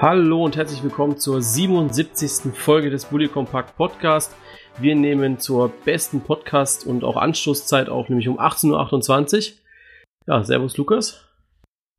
[0.00, 2.54] Hallo und herzlich willkommen zur 77.
[2.54, 4.34] Folge des Bully Compact Podcast.
[4.78, 9.58] Wir nehmen zur besten Podcast- und auch Anschlusszeit auf, nämlich um 18.28 Uhr.
[10.26, 11.28] Ja, Servus Lukas.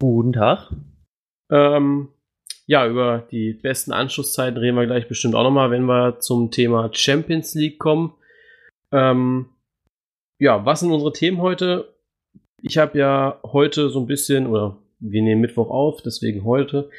[0.01, 0.71] Guten Tag.
[1.51, 2.07] Ähm,
[2.65, 6.89] ja, über die besten Anschlusszeiten reden wir gleich bestimmt auch nochmal, wenn wir zum Thema
[6.91, 8.15] Champions League kommen.
[8.91, 9.47] Ähm,
[10.39, 11.93] ja, was sind unsere Themen heute?
[12.63, 16.89] Ich habe ja heute so ein bisschen, oder wir nehmen Mittwoch auf, deswegen heute,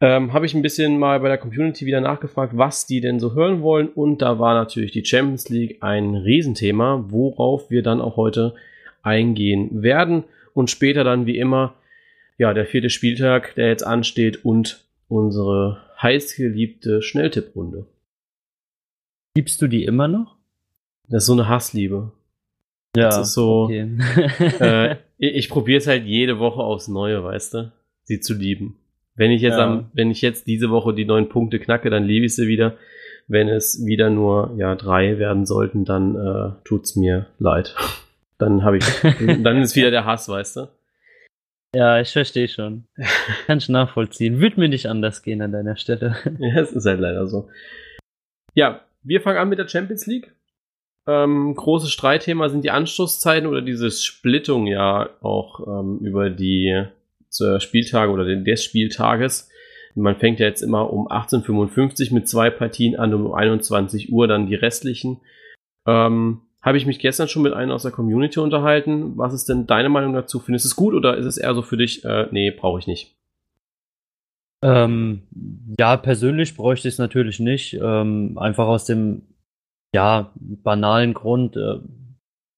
[0.00, 3.34] ähm, habe ich ein bisschen mal bei der Community wieder nachgefragt, was die denn so
[3.34, 3.88] hören wollen.
[3.88, 8.54] Und da war natürlich die Champions League ein Riesenthema, worauf wir dann auch heute
[9.02, 10.24] eingehen werden.
[10.52, 11.74] Und später dann wie immer,
[12.38, 17.86] ja, der vierte Spieltag, der jetzt ansteht und unsere heißgeliebte Schnelltipprunde.
[19.36, 20.36] Liebst du die immer noch?
[21.08, 22.12] Das ist so eine Hassliebe.
[22.96, 23.08] Ja.
[23.08, 23.64] Das ist so.
[23.64, 23.98] Okay.
[24.60, 27.72] äh, ich, ich probiere es halt jede Woche aufs Neue, weißt du?
[28.04, 28.76] Sie zu lieben.
[29.16, 29.64] Wenn ich jetzt ja.
[29.64, 32.76] am, wenn ich jetzt diese Woche die neun Punkte knacke, dann liebe ich sie wieder.
[33.26, 37.74] Wenn es wieder nur ja drei werden sollten, dann äh, tut's mir leid.
[38.36, 38.84] Dann habe ich,
[39.44, 40.68] dann ist wieder der Hass, weißt du?
[41.74, 42.84] Ja, ich verstehe schon.
[43.46, 44.40] Kann ich nachvollziehen.
[44.40, 46.16] Würde mir nicht anders gehen an deiner Stelle.
[46.38, 47.48] Ja, es ist halt leider so.
[48.54, 50.32] Ja, wir fangen an mit der Champions League.
[51.06, 56.86] Ähm, großes Streitthema sind die Anstoßzeiten oder diese Splittung ja auch ähm, über die
[57.60, 59.48] Spieltage oder des Spieltages.
[59.94, 64.46] Man fängt ja jetzt immer um 18.55 mit zwei Partien an, um 21 Uhr dann
[64.46, 65.20] die restlichen.
[65.86, 69.16] Ähm, habe ich mich gestern schon mit einem aus der Community unterhalten.
[69.18, 70.40] Was ist denn deine Meinung dazu?
[70.40, 72.86] Findest du es gut oder ist es eher so für dich, äh, nee, brauche ich
[72.86, 73.14] nicht?
[74.64, 75.24] Ähm,
[75.78, 77.74] ja, persönlich bräuchte ich es natürlich nicht.
[77.74, 79.22] Ähm, einfach aus dem,
[79.94, 81.80] ja, banalen Grund, äh,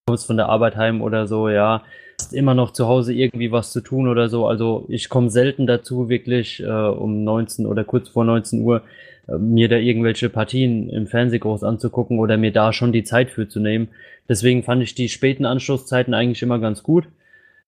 [0.07, 1.83] kommst von der Arbeit heim oder so, ja,
[2.31, 4.47] immer noch zu Hause irgendwie was zu tun oder so.
[4.47, 8.81] Also ich komme selten dazu, wirklich äh, um 19 oder kurz vor 19 Uhr
[9.27, 13.29] äh, mir da irgendwelche Partien im Fernsehen groß anzugucken oder mir da schon die Zeit
[13.29, 13.89] für zu nehmen.
[14.27, 17.07] Deswegen fand ich die späten Anschlusszeiten eigentlich immer ganz gut.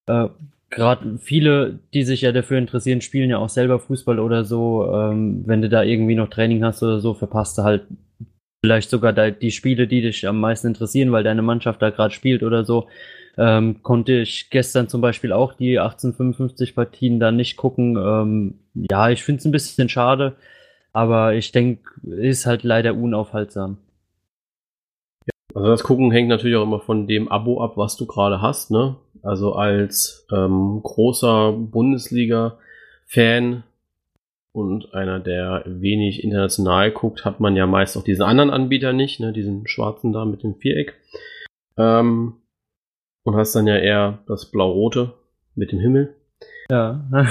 [0.08, 0.28] Äh,
[0.72, 4.88] Gerade viele, die sich ja dafür interessieren, spielen ja auch selber Fußball oder so.
[4.94, 7.84] Ähm, wenn du da irgendwie noch Training hast oder so, verpasst du halt
[8.64, 12.44] vielleicht sogar die Spiele, die dich am meisten interessieren, weil deine Mannschaft da gerade spielt
[12.44, 12.88] oder so.
[13.42, 17.96] Ähm, konnte ich gestern zum Beispiel auch die 1855 Partien da nicht gucken.
[17.96, 20.36] Ähm, ja, ich finde es ein bisschen schade,
[20.92, 23.78] aber ich denke, ist halt leider unaufhaltsam.
[25.56, 28.72] Also das Gucken hängt natürlich auch immer von dem Abo ab, was du gerade hast.
[28.72, 28.98] Ne?
[29.24, 33.64] Also als ähm, großer Bundesliga-Fan
[34.52, 39.22] und einer, der wenig international guckt, hat man ja meist auch diesen anderen Anbieter nicht,
[39.22, 39.32] ne?
[39.32, 40.96] diesen schwarzen da mit dem Viereck.
[41.78, 42.34] Ähm,
[43.24, 45.14] und hast dann ja eher das Blau-Rote
[45.56, 46.16] mit dem Himmel.
[46.70, 47.06] Ja.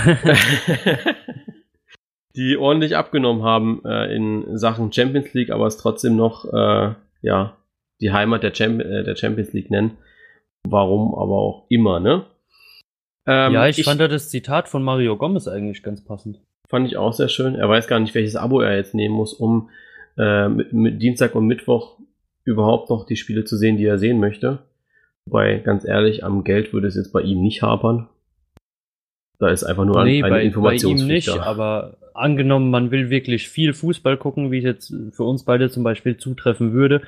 [2.37, 7.56] die ordentlich abgenommen haben äh, in Sachen Champions League, aber es trotzdem noch äh, ja
[8.00, 9.99] die Heimat der, Champ äh, der Champions League nennen.
[10.69, 12.26] Warum aber auch immer, ne?
[13.26, 16.41] Ähm, ja, ich, ich fand das Zitat von Mario Gomez eigentlich ganz passend.
[16.69, 17.55] Fand ich auch sehr schön.
[17.55, 19.70] Er weiß gar nicht, welches Abo er jetzt nehmen muss, um
[20.16, 21.99] äh, mit, mit Dienstag und Mittwoch
[22.44, 24.60] überhaupt noch die Spiele zu sehen, die er sehen möchte.
[25.28, 28.09] Wobei, ganz ehrlich, am Geld würde es jetzt bei ihm nicht hapern.
[29.39, 31.50] Da ist einfach nur nee, eine bei, Informationspflicht bei ihm nicht, da.
[31.50, 35.84] aber angenommen, man will wirklich viel Fußball gucken, wie es jetzt für uns beide zum
[35.84, 37.03] Beispiel zutreffen würde.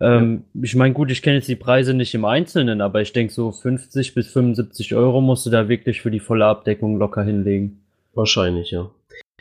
[0.00, 0.62] Ähm, ja.
[0.62, 3.50] Ich meine, gut, ich kenne jetzt die Preise nicht im Einzelnen, aber ich denke, so
[3.50, 7.80] 50 bis 75 Euro musst du da wirklich für die volle Abdeckung locker hinlegen.
[8.14, 8.90] Wahrscheinlich, ja.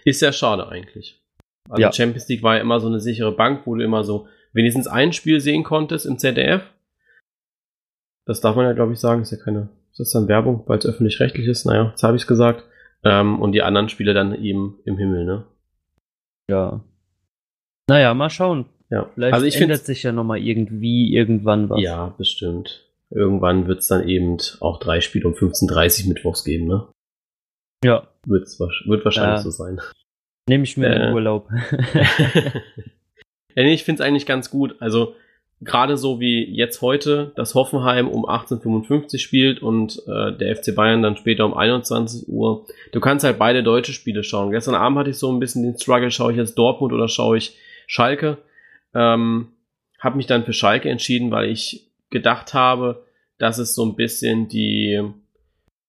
[0.04, 1.22] Ist ja schade eigentlich.
[1.70, 1.94] Also ja.
[1.94, 5.14] Champions League war ja immer so eine sichere Bank, wo du immer so wenigstens ein
[5.14, 6.64] Spiel sehen konntest im ZDF.
[8.26, 9.22] Das darf man ja, glaube ich, sagen.
[9.22, 11.66] Ist ja keine, ist das dann Werbung, weil es öffentlich-rechtlich ist?
[11.66, 12.64] Naja, jetzt habe ich es gesagt.
[13.04, 15.46] Ähm, und die anderen Spiele dann eben im Himmel, ne?
[16.50, 16.82] Ja.
[17.90, 18.66] Naja, mal schauen.
[18.90, 19.10] Ja.
[19.14, 21.82] Vielleicht also ich ändert sich ja nochmal irgendwie irgendwann was.
[21.82, 22.90] Ja, bestimmt.
[23.10, 26.88] Irgendwann wird es dann eben auch drei Spiele um 15.30 Uhr mittwochs geben, ne?
[27.84, 28.08] Ja.
[28.26, 29.42] Wird's, wird wahrscheinlich ja.
[29.42, 29.82] so sein.
[30.48, 31.50] Nehme ich mir äh, den Urlaub.
[31.94, 32.52] ja,
[33.56, 34.76] nee, ich finde es eigentlich ganz gut.
[34.80, 35.16] Also,
[35.64, 41.02] gerade so wie jetzt heute, dass Hoffenheim um 18.55 spielt und äh, der FC Bayern
[41.02, 42.66] dann später um 21 Uhr.
[42.92, 44.52] Du kannst halt beide deutsche Spiele schauen.
[44.52, 47.38] Gestern Abend hatte ich so ein bisschen den Struggle, schaue ich jetzt Dortmund oder schaue
[47.38, 47.58] ich
[47.88, 48.38] Schalke.
[48.94, 49.50] Ähm,
[50.00, 53.06] habe mich dann für Schalke entschieden, weil ich gedacht habe,
[53.38, 55.02] dass es so ein bisschen die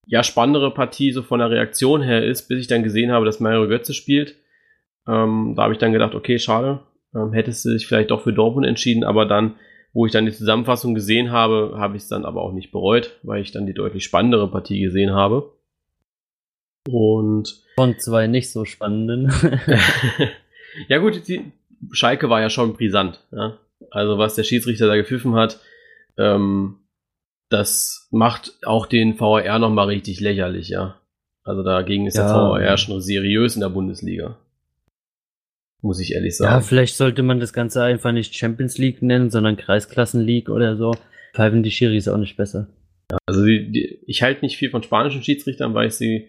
[0.07, 3.39] ja spannendere Partie so von der Reaktion her ist, bis ich dann gesehen habe, dass
[3.39, 4.35] Mario Götze spielt.
[5.07, 6.81] Ähm, da habe ich dann gedacht, okay, schade,
[7.15, 9.55] ähm, hättest du dich vielleicht doch für Dortmund entschieden, aber dann,
[9.93, 13.17] wo ich dann die Zusammenfassung gesehen habe, habe ich es dann aber auch nicht bereut,
[13.23, 15.53] weil ich dann die deutlich spannendere Partie gesehen habe.
[16.89, 19.31] Und von zwei nicht so spannenden.
[20.87, 21.51] ja gut, die
[21.91, 23.21] Schalke war ja schon brisant.
[23.31, 23.57] Ja?
[23.91, 25.59] Also was der Schiedsrichter da gepfiffen hat,
[26.17, 26.79] ähm,
[27.49, 30.99] das macht auch den VR nochmal richtig lächerlich, ja.
[31.43, 34.37] Also dagegen ist ja, der VR schon seriös in der Bundesliga.
[35.85, 36.51] Muss ich ehrlich sagen.
[36.51, 40.77] Ja, vielleicht sollte man das Ganze einfach nicht Champions League nennen, sondern Kreisklassen League oder
[40.77, 40.95] so.
[41.35, 42.69] Pfeifen die Schiris auch nicht besser.
[43.11, 46.27] Ja, also die, die, ich halte nicht viel von spanischen Schiedsrichtern, weil ich sie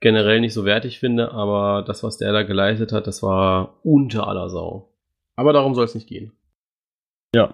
[0.00, 4.26] generell nicht so wertig finde, aber das, was der da geleistet hat, das war unter
[4.26, 4.94] aller Sau.
[5.36, 6.32] Aber darum soll es nicht gehen.
[7.34, 7.52] Ja.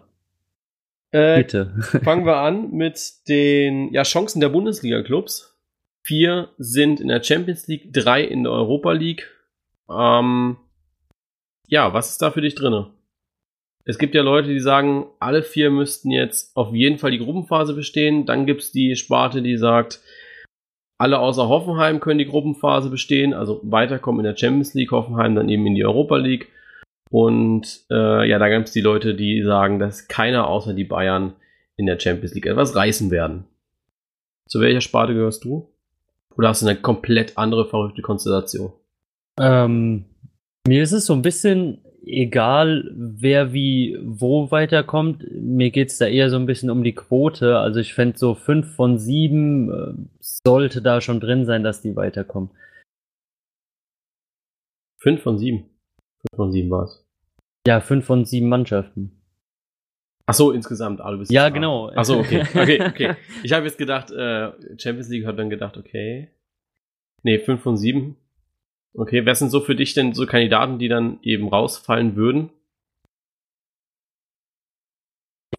[1.10, 1.74] Äh, Bitte.
[2.04, 5.60] fangen wir an mit den ja, Chancen der Bundesliga-Clubs.
[6.04, 9.28] Vier sind in der Champions League, drei in der Europa League.
[9.90, 10.56] Ähm,
[11.70, 12.86] ja, was ist da für dich drin?
[13.84, 17.74] Es gibt ja Leute, die sagen, alle vier müssten jetzt auf jeden Fall die Gruppenphase
[17.74, 18.26] bestehen.
[18.26, 20.00] Dann gibt es die Sparte, die sagt,
[20.98, 25.48] alle außer Hoffenheim können die Gruppenphase bestehen, also weiterkommen in der Champions League, Hoffenheim dann
[25.48, 26.48] eben in die Europa League.
[27.10, 31.32] Und äh, ja, da gibt es die Leute, die sagen, dass keiner außer die Bayern
[31.76, 33.44] in der Champions League etwas reißen werden.
[34.46, 35.72] Zu welcher Sparte gehörst du?
[36.36, 38.72] Oder hast du eine komplett andere verrückte Konstellation?
[39.40, 40.04] Ähm,
[40.70, 45.26] mir ist es so ein bisschen egal, wer wie wo weiterkommt.
[45.32, 47.58] Mir geht es da eher so ein bisschen um die Quote.
[47.58, 51.96] Also ich fände so 5 von 7 äh, sollte da schon drin sein, dass die
[51.96, 52.50] weiterkommen.
[54.98, 55.58] 5 von 7?
[55.58, 55.68] 5
[56.36, 57.04] von 7 war es.
[57.66, 59.20] Ja, 5 von 7 Mannschaften.
[60.26, 61.90] Ach so, insgesamt, alle bis Ja, genau.
[61.96, 62.44] Ach so, okay.
[62.54, 63.16] Okay, okay.
[63.42, 66.28] Ich habe jetzt gedacht, äh, Champions League hat dann gedacht, okay.
[67.24, 68.14] Nee, 5 von 7.
[68.94, 72.50] Okay, wer sind so für dich denn so Kandidaten, die dann eben rausfallen würden?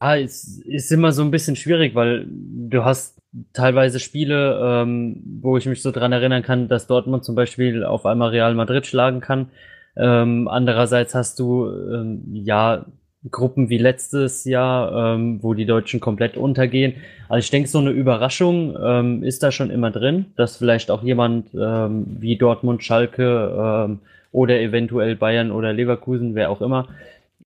[0.02, 3.20] Ja, es ist immer so ein bisschen schwierig, weil du hast
[3.54, 8.06] teilweise Spiele, ähm, wo ich mich so dran erinnern kann, dass Dortmund zum Beispiel auf
[8.06, 9.52] einmal Real Madrid schlagen kann.
[9.96, 12.86] Ähm, andererseits hast du ähm, ja
[13.30, 16.96] Gruppen wie letztes Jahr, ähm, wo die Deutschen komplett untergehen.
[17.30, 21.04] Also ich denke, so eine Überraschung ähm, ist da schon immer drin, dass vielleicht auch
[21.04, 24.00] jemand ähm, wie Dortmund, Schalke ähm,
[24.32, 26.88] oder eventuell Bayern oder Leverkusen, wer auch immer,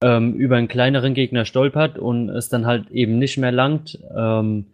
[0.01, 3.99] ähm, über einen kleineren Gegner stolpert und es dann halt eben nicht mehr langt.
[4.15, 4.67] Ähm,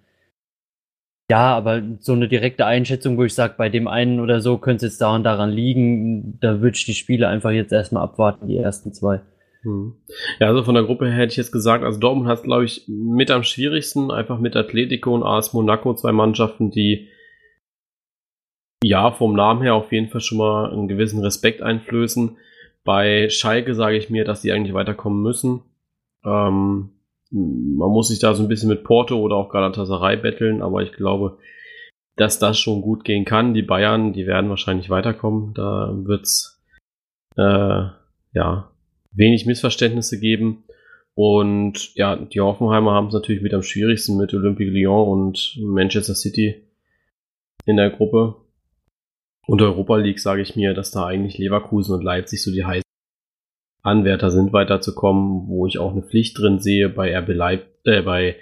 [1.32, 4.86] ja, aber so eine direkte Einschätzung, wo ich sage, bei dem einen oder so könnte
[4.86, 8.58] es jetzt daran, daran liegen, da würde ich die Spiele einfach jetzt erstmal abwarten, die
[8.58, 9.22] ersten zwei.
[9.64, 9.94] Hm.
[10.40, 12.88] Ja, also von der Gruppe her hätte ich jetzt gesagt, also Dortmund hat, glaube ich,
[12.88, 17.10] mit am schwierigsten, einfach mit Atletico und AS Monaco, zwei Mannschaften, die
[18.84, 22.38] ja vom Namen her auf jeden Fall schon mal einen gewissen Respekt einflößen.
[22.84, 25.62] Bei Schalke sage ich mir, dass die eigentlich weiterkommen müssen.
[26.26, 26.90] Ähm,
[27.30, 30.92] man muss sich da so ein bisschen mit Porto oder auch Galatasaray betteln, aber ich
[30.92, 31.38] glaube,
[32.16, 33.54] dass das schon gut gehen kann.
[33.54, 35.54] Die Bayern, die werden wahrscheinlich weiterkommen.
[35.54, 36.62] Da wird's
[37.38, 37.86] äh,
[38.34, 38.71] ja
[39.12, 40.64] wenig Missverständnisse geben.
[41.14, 46.16] Und ja, die Hoffenheimer haben es natürlich mit am schwierigsten mit Olympique Lyon und Manchester
[46.16, 46.68] City
[47.66, 48.36] in der Gruppe.
[49.48, 52.84] Und Europa League sage ich mir, dass da eigentlich Leverkusen und Leipzig so die heißen
[53.84, 56.88] Anwärter sind, weiterzukommen, wo ich auch eine Pflicht drin sehe.
[56.88, 58.38] Bei RB Leip äh, bei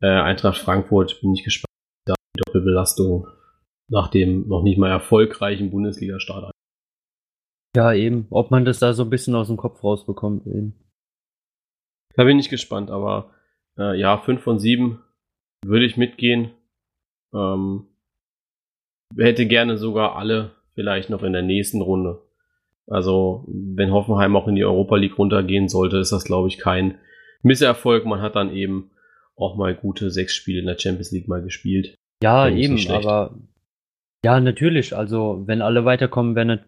[0.00, 1.68] äh, Eintracht Frankfurt bin ich gespannt,
[2.06, 3.26] da die Doppelbelastung
[3.88, 6.50] nach dem noch nicht mal erfolgreichen Bundesliga-Start.
[7.76, 8.26] Ja, eben.
[8.30, 10.74] Ob man das da so ein bisschen aus dem Kopf rausbekommt, eben.
[12.14, 13.30] Da bin ich gespannt, aber
[13.78, 15.00] äh, ja, 5 von 7
[15.64, 16.50] würde ich mitgehen.
[17.32, 17.86] Ähm,
[19.16, 22.22] hätte gerne sogar alle vielleicht noch in der nächsten Runde.
[22.86, 26.98] Also, wenn Hoffenheim auch in die Europa League runtergehen sollte, ist das, glaube ich, kein
[27.42, 28.06] Misserfolg.
[28.06, 28.90] Man hat dann eben
[29.36, 31.94] auch mal gute sechs Spiele in der Champions League mal gespielt.
[32.22, 33.36] Ja, eben, aber
[34.24, 34.96] ja, natürlich.
[34.96, 36.60] Also, wenn alle weiterkommen, wäre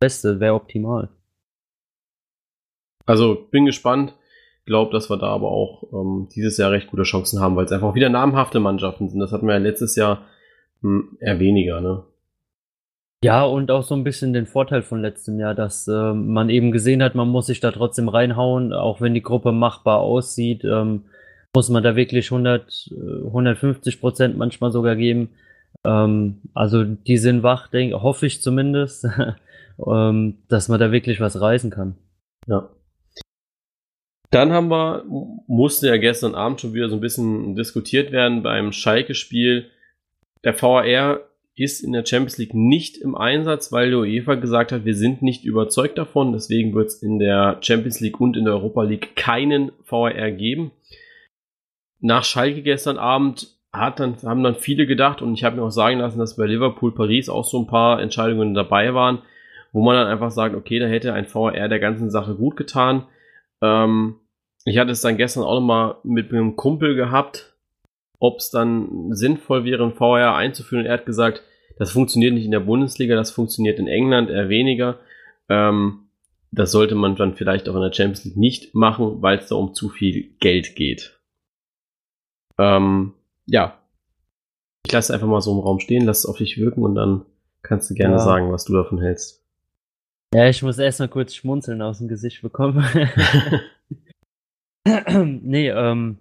[0.00, 1.08] Beste, wäre optimal.
[3.06, 4.14] Also, bin gespannt.
[4.66, 7.72] Glaube, dass wir da aber auch ähm, dieses Jahr recht gute Chancen haben, weil es
[7.72, 9.18] einfach wieder namhafte Mannschaften sind.
[9.18, 10.26] Das hatten wir ja letztes Jahr
[10.82, 12.04] mh, hm, eher weniger, ne?
[13.24, 16.70] Ja, und auch so ein bisschen den Vorteil von letztem Jahr, dass äh, man eben
[16.70, 21.04] gesehen hat, man muss sich da trotzdem reinhauen, auch wenn die Gruppe machbar aussieht, ähm,
[21.52, 22.90] muss man da wirklich 100,
[23.26, 25.30] 150 äh, Prozent manchmal sogar geben.
[25.82, 29.08] Ähm, also die sind wach, denk, hoffe ich zumindest,
[29.86, 31.96] ähm, dass man da wirklich was reißen kann.
[32.46, 32.70] Ja.
[34.30, 35.04] Dann haben wir,
[35.46, 39.70] musste ja gestern Abend schon wieder so ein bisschen diskutiert werden beim Schalke-Spiel.
[40.44, 41.20] Der VAR
[41.56, 45.22] ist in der Champions League nicht im Einsatz, weil der UEFA gesagt hat, wir sind
[45.22, 46.32] nicht überzeugt davon.
[46.32, 50.72] Deswegen wird es in der Champions League und in der Europa League keinen VAR geben.
[52.00, 55.70] Nach Schalke gestern Abend hat dann, haben dann viele gedacht und ich habe mir auch
[55.70, 59.22] sagen lassen, dass bei Liverpool Paris auch so ein paar Entscheidungen dabei waren,
[59.72, 63.06] wo man dann einfach sagt, okay, da hätte ein VR der ganzen Sache gut getan.
[63.62, 64.16] Ähm,
[64.64, 67.56] ich hatte es dann gestern auch nochmal mit einem Kumpel gehabt,
[68.18, 70.86] ob es dann sinnvoll wäre, ein VR einzuführen.
[70.86, 71.42] er hat gesagt,
[71.78, 74.98] das funktioniert nicht in der Bundesliga, das funktioniert in England eher weniger.
[75.48, 76.08] Ähm,
[76.50, 79.54] das sollte man dann vielleicht auch in der Champions League nicht machen, weil es da
[79.54, 81.18] um zu viel Geld geht.
[82.58, 83.14] Ähm,
[83.46, 83.78] ja.
[84.86, 87.26] Ich lasse einfach mal so im Raum stehen, lass es auf dich wirken und dann
[87.62, 88.20] kannst du gerne ja.
[88.20, 89.44] sagen, was du davon hältst.
[90.34, 92.84] Ja, ich muss erstmal kurz schmunzeln aus dem Gesicht bekommen.
[95.42, 96.18] nee, ähm,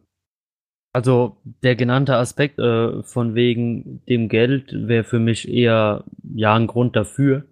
[0.93, 6.67] also der genannte Aspekt äh, von wegen dem Geld wäre für mich eher ja ein
[6.67, 7.43] Grund dafür.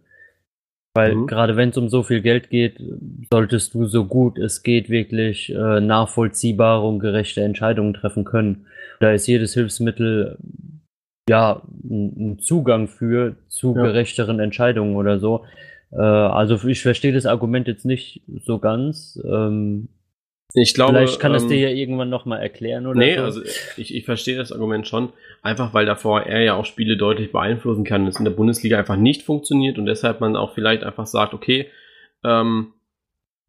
[0.96, 1.28] Weil mhm.
[1.28, 2.82] gerade wenn es um so viel Geld geht,
[3.30, 8.66] solltest du so gut es geht wirklich äh, nachvollziehbare und gerechte Entscheidungen treffen können.
[9.02, 10.38] Da ist jedes Hilfsmittel
[11.30, 13.84] ja ein, Zugang für zu ja.
[13.84, 15.44] gerechteren Entscheidungen oder so.
[15.96, 19.20] Äh, also ich verstehe das Argument jetzt nicht so ganz.
[19.26, 19.90] Ähm,
[20.54, 22.98] ich glaube, Vielleicht kann ähm, es dir ja irgendwann nochmal erklären, oder?
[22.98, 23.24] Nee, so.
[23.24, 23.42] also
[23.78, 25.12] ich, ich verstehe das Argument schon.
[25.42, 28.96] Einfach weil der VR ja auch Spiele deutlich beeinflussen kann, das in der Bundesliga einfach
[28.96, 31.68] nicht funktioniert und deshalb man auch vielleicht einfach sagt, okay,
[32.24, 32.74] ähm,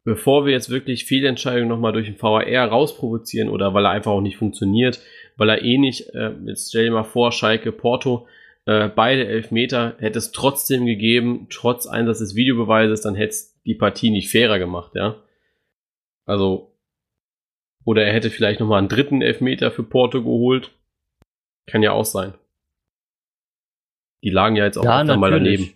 [0.03, 4.21] bevor wir jetzt wirklich Fehlentscheidungen nochmal durch den VR rausprovozieren oder weil er einfach auch
[4.21, 4.99] nicht funktioniert,
[5.37, 8.27] weil er eh nicht, äh, jetzt stell dir mal vor, Schalke, Porto,
[8.67, 13.75] äh, beide Elfmeter hätte es trotzdem gegeben, trotz Einsatz des Videobeweises, dann hätte es die
[13.75, 15.15] Partie nicht fairer gemacht, ja.
[16.25, 16.73] Also
[17.85, 20.71] oder er hätte vielleicht nochmal einen dritten Elfmeter für Porto geholt.
[21.67, 22.33] Kann ja auch sein.
[24.21, 25.71] Die lagen ja jetzt auch ja, mal daneben.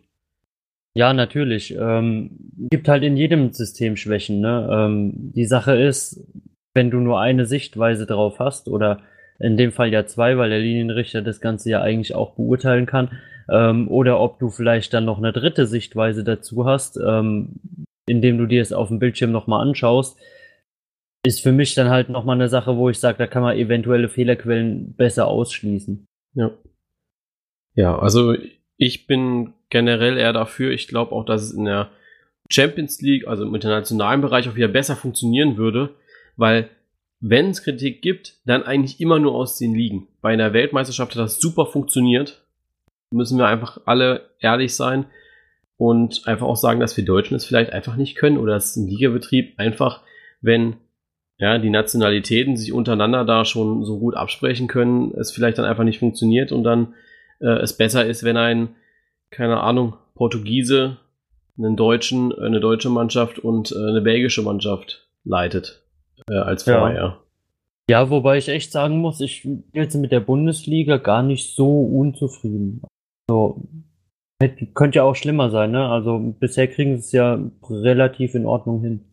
[0.94, 1.74] Ja, natürlich.
[1.74, 2.32] Ähm,
[2.70, 4.42] gibt halt in jedem System Schwächen.
[4.42, 4.70] Ne?
[4.70, 6.22] Ähm, die Sache ist,
[6.74, 9.02] wenn du nur eine Sichtweise drauf hast, oder
[9.42, 13.12] in dem Fall ja zwei, weil der Linienrichter das Ganze ja eigentlich auch beurteilen kann,
[13.50, 17.56] ähm, oder ob du vielleicht dann noch eine dritte Sichtweise dazu hast, ähm,
[18.08, 20.18] indem du dir es auf dem Bildschirm nochmal anschaust,
[21.24, 24.10] ist für mich dann halt nochmal eine Sache, wo ich sage, da kann man eventuelle
[24.10, 26.08] Fehlerquellen besser ausschließen.
[26.34, 26.52] Ja.
[27.76, 28.36] Ja, also
[28.78, 30.72] ich bin generell eher dafür.
[30.72, 31.90] Ich glaube auch, dass es in der
[32.50, 35.92] Champions League, also im internationalen Bereich, auch wieder besser funktionieren würde,
[36.36, 36.70] weil
[37.22, 40.08] wenn es Kritik gibt, dann eigentlich immer nur aus den Ligen.
[40.22, 42.44] Bei einer Weltmeisterschaft hat das super funktioniert.
[43.12, 45.06] Müssen wir einfach alle ehrlich sein
[45.78, 48.88] und einfach auch sagen, dass wir Deutschen es vielleicht einfach nicht können oder dass ein
[48.88, 50.02] Ligabetrieb einfach,
[50.42, 50.78] wenn
[51.38, 55.84] ja, die Nationalitäten sich untereinander da schon so gut absprechen können, es vielleicht dann einfach
[55.84, 56.96] nicht funktioniert und dann
[57.40, 58.76] äh, es besser ist, wenn ein,
[59.30, 60.98] keine Ahnung, Portugiese
[61.58, 65.81] einen deutschen, eine deutsche Mannschaft und äh, eine belgische Mannschaft leitet
[66.30, 67.20] äh, als vorher.
[67.90, 68.02] Ja.
[68.02, 71.82] ja, wobei ich echt sagen muss, ich bin jetzt mit der Bundesliga gar nicht so
[71.82, 72.82] unzufrieden.
[73.30, 73.62] Also,
[74.74, 75.88] könnte ja auch schlimmer sein, ne?
[75.88, 79.06] Also bisher kriegen sie es ja relativ in Ordnung hin.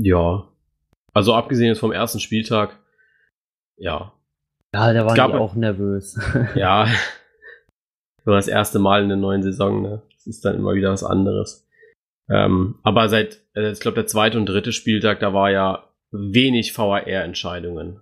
[0.00, 0.46] Ja,
[1.14, 2.78] also abgesehen jetzt vom ersten Spieltag,
[3.76, 4.12] ja.
[4.74, 6.18] Ja, da waren gab, die auch nervös.
[6.54, 6.86] ja.
[8.22, 10.02] Für das erste Mal in der neuen Saison, ne?
[10.12, 11.66] Das ist dann immer wieder was anderes.
[12.28, 16.76] Ähm, aber seit, äh, ich glaube, der zweite und dritte Spieltag, da war ja wenig
[16.76, 18.00] VAR-Entscheidungen.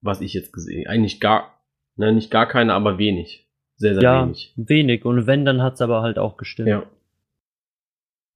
[0.00, 1.62] Was ich jetzt gesehen Eigentlich gar,
[1.96, 3.48] ne, nicht gar keine, aber wenig.
[3.76, 4.52] Sehr, sehr ja, wenig.
[4.56, 5.04] wenig.
[5.04, 6.68] Und wenn, dann hat's aber halt auch gestimmt.
[6.68, 6.86] Ja.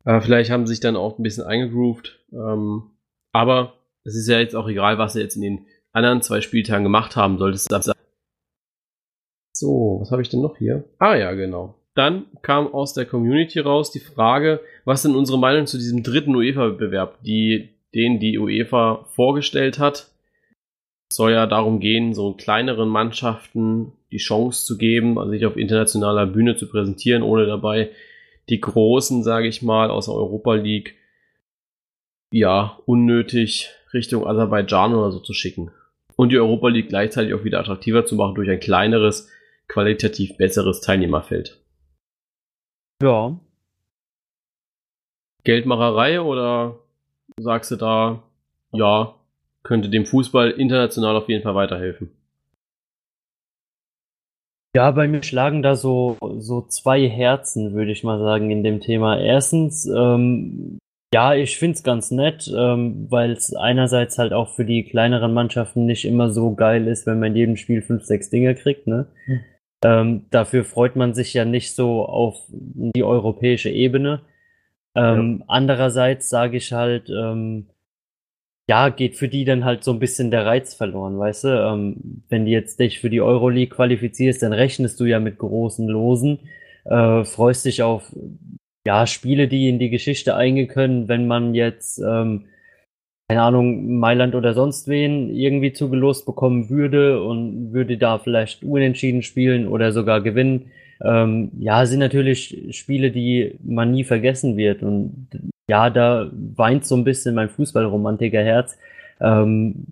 [0.05, 2.25] Aber vielleicht haben sie sich dann auch ein bisschen eingegroovt.
[2.33, 2.91] Ähm,
[3.33, 6.85] aber es ist ja jetzt auch egal, was sie jetzt in den anderen zwei Spieltagen
[6.85, 7.71] gemacht haben, solltest
[9.53, 10.85] So, was habe ich denn noch hier?
[10.99, 11.81] Ah ja, genau.
[11.95, 16.37] Dann kam aus der Community raus die Frage, was denn unsere Meinung zu diesem dritten
[16.37, 20.13] UEFA-Wettbewerb, die, den die UEFA vorgestellt hat.
[21.11, 25.57] Es soll ja darum gehen, so kleineren Mannschaften die Chance zu geben, also sich auf
[25.57, 27.91] internationaler Bühne zu präsentieren, ohne dabei
[28.49, 30.97] die großen, sage ich mal, aus der Europa League
[32.33, 35.71] ja, unnötig Richtung Aserbaidschan oder so zu schicken.
[36.17, 39.31] Und die Europa League gleichzeitig auch wieder attraktiver zu machen durch ein kleineres,
[39.69, 41.61] qualitativ besseres Teilnehmerfeld.
[43.03, 43.39] Ja.
[45.45, 46.81] Geldmacherei oder
[47.39, 48.23] sagst du da,
[48.73, 49.15] ja,
[49.63, 52.11] könnte dem Fußball international auf jeden Fall weiterhelfen?
[54.77, 58.81] Ja, bei mir schlagen da so, so zwei Herzen, würde ich mal sagen, in dem
[58.81, 59.19] Thema.
[59.19, 60.79] Erstens, ähm,
[61.15, 65.87] ja, ich find's ganz nett, ähm, weil es einerseits halt auch für die kleineren Mannschaften
[65.87, 69.07] nicht immer so geil ist, wenn man in jedem Spiel fünf, sechs Dinge kriegt, ne?
[69.25, 69.41] Hm.
[69.85, 74.21] Ähm, dafür freut man sich ja nicht so auf die europäische Ebene.
[74.97, 75.45] Ähm, ja.
[75.49, 77.67] Andererseits sage ich halt, ähm,
[78.69, 81.49] ja, geht für die dann halt so ein bisschen der Reiz verloren, weißt du?
[81.49, 85.87] Ähm, wenn du jetzt dich für die Euroleague qualifizierst, dann rechnest du ja mit großen
[85.87, 86.41] Losen,
[86.85, 88.13] äh, freust dich auf
[88.87, 92.47] ja, Spiele, die in die Geschichte eingehen können, wenn man jetzt, ähm,
[93.29, 99.23] keine Ahnung, Mailand oder sonst wen irgendwie zugelost bekommen würde und würde da vielleicht unentschieden
[99.23, 100.71] spielen oder sogar gewinnen.
[101.03, 104.83] Ähm, ja, sind natürlich Spiele, die man nie vergessen wird.
[104.83, 105.29] Und
[105.69, 108.79] ja, da weint so ein bisschen mein Fußballromantiker Herz.
[109.21, 109.87] Ähm,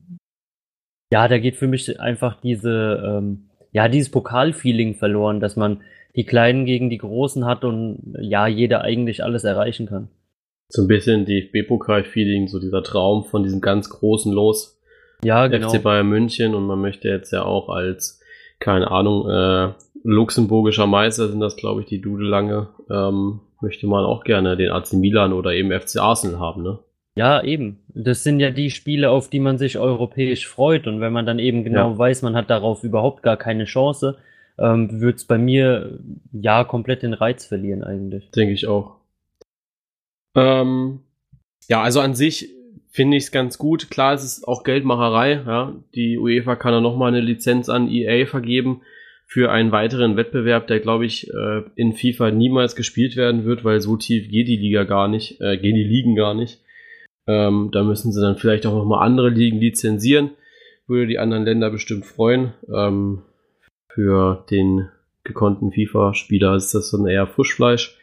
[1.12, 5.82] ja, da geht für mich einfach diese, ähm, ja, dieses Pokalfeeling verloren, dass man
[6.16, 10.08] die Kleinen gegen die Großen hat und ja, jeder eigentlich alles erreichen kann.
[10.68, 14.80] So ein bisschen DFB-Pokal-Feeling, so dieser Traum von diesem ganz großen Los.
[15.22, 15.70] Ja, genau.
[15.70, 18.20] FC Bayern München und man möchte jetzt ja auch als,
[18.60, 19.72] keine Ahnung, äh,
[20.04, 24.92] luxemburgischer Meister sind das, glaube ich, die Dudelange, ähm, möchte man auch gerne den AC
[24.92, 26.78] Milan oder eben FC Arsenal haben, ne?
[27.16, 27.78] Ja, eben.
[27.88, 30.86] Das sind ja die Spiele, auf die man sich europäisch freut.
[30.86, 31.98] Und wenn man dann eben genau ja.
[31.98, 34.18] weiß, man hat darauf überhaupt gar keine Chance,
[34.58, 35.98] ähm, wird es bei mir
[36.32, 38.30] ja komplett den Reiz verlieren eigentlich.
[38.32, 38.96] Denke ich auch.
[40.34, 41.00] Ähm,
[41.68, 42.50] ja, also an sich
[42.90, 43.90] finde ich es ganz gut.
[43.90, 45.42] Klar, es ist auch Geldmacherei.
[45.46, 45.72] Ja.
[45.94, 48.82] Die UEFA kann da nochmal eine Lizenz an EA vergeben
[49.26, 53.80] für einen weiteren Wettbewerb, der, glaube ich, äh, in FIFA niemals gespielt werden wird, weil
[53.80, 56.60] so tief geht die Liga gar nicht, äh, gehen die Ligen gar nicht.
[57.26, 60.30] Ähm, da müssen sie dann vielleicht auch nochmal andere Ligen lizenzieren.
[60.86, 62.52] Würde die anderen Länder bestimmt freuen.
[62.72, 63.22] Ähm,
[63.88, 64.90] für den
[65.24, 67.98] gekonnten FIFA-Spieler ist das dann eher Frischfleisch.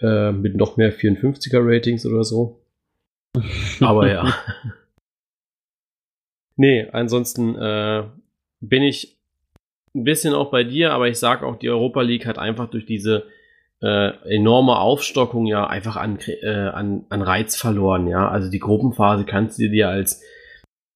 [0.00, 2.64] Äh, mit noch mehr 54er Ratings oder so.
[3.80, 4.34] Aber ja.
[6.56, 8.04] nee, ansonsten äh,
[8.60, 9.17] bin ich
[9.98, 12.86] ein bisschen auch bei dir, aber ich sag auch, die Europa League hat einfach durch
[12.86, 13.24] diese
[13.80, 18.28] äh, enorme Aufstockung ja einfach an, äh, an, an Reiz verloren, ja.
[18.28, 20.22] Also die Gruppenphase kannst du dir als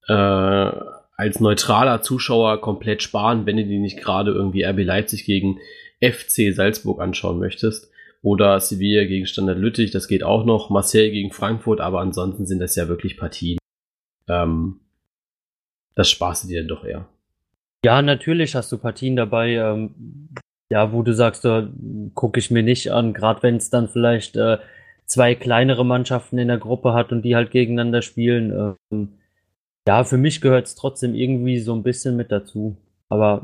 [0.08, 0.70] äh,
[1.16, 5.58] als neutraler Zuschauer komplett sparen, wenn du die nicht gerade irgendwie RB Leipzig gegen
[6.00, 7.90] FC Salzburg anschauen möchtest.
[8.22, 10.70] Oder Sevilla gegen Standard Lüttich, das geht auch noch.
[10.70, 13.58] Marseille gegen Frankfurt, aber ansonsten sind das ja wirklich Partien.
[14.28, 14.80] Ähm,
[15.94, 17.08] das sparst du dir doch eher.
[17.84, 19.94] Ja, natürlich hast du Partien dabei, ähm,
[20.70, 21.68] ja, wo du sagst, da
[22.14, 24.58] gucke ich mir nicht an, gerade wenn es dann vielleicht äh,
[25.06, 28.76] zwei kleinere Mannschaften in der Gruppe hat und die halt gegeneinander spielen.
[28.90, 29.08] Ähm,
[29.86, 32.76] ja, für mich gehört es trotzdem irgendwie so ein bisschen mit dazu.
[33.08, 33.42] Aber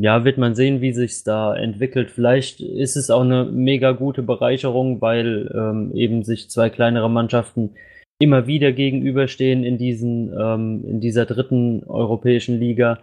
[0.00, 2.10] ja, wird man sehen, wie sich's da entwickelt.
[2.10, 7.74] Vielleicht ist es auch eine mega gute Bereicherung, weil ähm, eben sich zwei kleinere Mannschaften
[8.18, 13.00] immer wieder gegenüberstehen in diesen ähm, in dieser dritten europäischen Liga.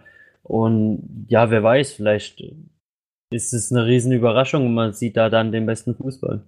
[0.48, 2.42] Und ja, wer weiß, vielleicht
[3.30, 6.42] ist es eine riesen Überraschung und man sieht da dann den besten Fußball.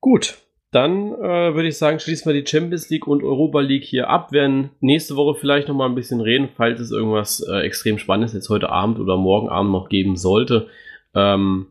[0.00, 0.38] Gut,
[0.72, 4.32] dann äh, würde ich sagen, schließen wir die Champions League und Europa League hier ab.
[4.32, 8.32] Werden nächste Woche vielleicht noch mal ein bisschen reden, falls es irgendwas äh, extrem Spannendes
[8.32, 10.68] jetzt heute Abend oder morgen Abend noch geben sollte.
[11.14, 11.68] Ähm,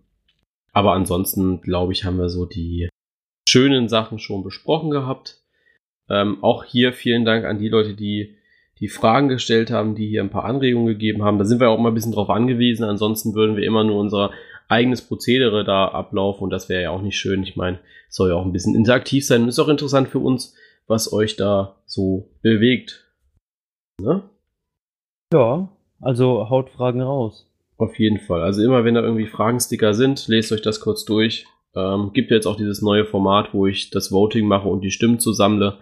[0.72, 2.90] aber ansonsten, glaube ich, haben wir so die
[3.48, 5.42] schönen Sachen schon besprochen gehabt.
[6.10, 8.36] Ähm, auch hier vielen Dank an die Leute, die
[8.86, 11.40] die Fragen gestellt haben, die hier ein paar Anregungen gegeben haben.
[11.40, 12.84] Da sind wir auch mal ein bisschen drauf angewiesen.
[12.84, 14.30] Ansonsten würden wir immer nur unser
[14.68, 17.42] eigenes Prozedere da ablaufen und das wäre ja auch nicht schön.
[17.42, 20.54] Ich meine, soll ja auch ein bisschen interaktiv sein ist auch interessant für uns,
[20.86, 23.12] was euch da so bewegt.
[24.00, 24.22] Ne?
[25.34, 25.68] Ja,
[26.00, 27.50] also haut Fragen raus.
[27.78, 28.44] Auf jeden Fall.
[28.44, 31.48] Also immer wenn da irgendwie Fragensticker sind, lest euch das kurz durch.
[31.76, 35.18] Ähm, gibt jetzt auch dieses neue Format, wo ich das Voting mache und die Stimmen
[35.18, 35.80] zusammle.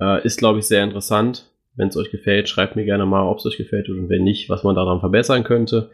[0.00, 1.51] Äh, ist, glaube ich, sehr interessant.
[1.74, 4.48] Wenn es euch gefällt, schreibt mir gerne mal, ob es euch gefällt und wenn nicht,
[4.48, 5.90] was man daran verbessern könnte.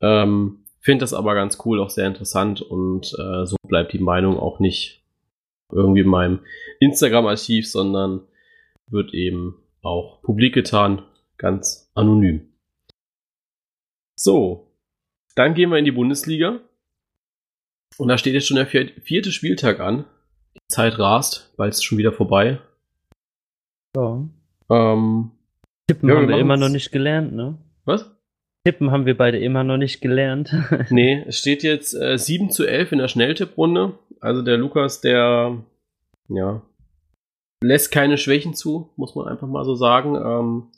[0.00, 4.36] Ähm, Finde das aber ganz cool, auch sehr interessant und äh, so bleibt die Meinung
[4.36, 5.04] auch nicht
[5.70, 6.40] irgendwie in meinem
[6.80, 8.22] Instagram-Archiv, sondern
[8.88, 11.02] wird eben auch publik getan,
[11.38, 12.52] ganz anonym.
[14.16, 14.72] So,
[15.34, 16.60] dann gehen wir in die Bundesliga.
[17.98, 20.04] Und da steht jetzt schon der vierte Spieltag an.
[20.54, 22.60] Die Zeit rast, bald ist schon wieder vorbei.
[23.96, 24.28] Ja.
[24.72, 25.30] Ähm,
[25.88, 27.58] Tippen ja, haben wir, immer noch nicht gelernt, ne?
[27.84, 28.10] Was?
[28.64, 30.54] Tippen haben wir beide immer noch nicht gelernt.
[30.90, 33.98] nee, es steht jetzt äh, 7 zu 11 in der Schnelltipprunde.
[34.20, 35.58] Also der Lukas, der
[36.28, 36.62] ja,
[37.62, 40.14] lässt keine Schwächen zu, muss man einfach mal so sagen.
[40.16, 40.68] Ähm,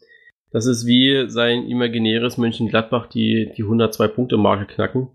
[0.50, 5.08] das ist wie sein imaginäres Mönchengladbach, die die 102-Punkte-Marke knacken.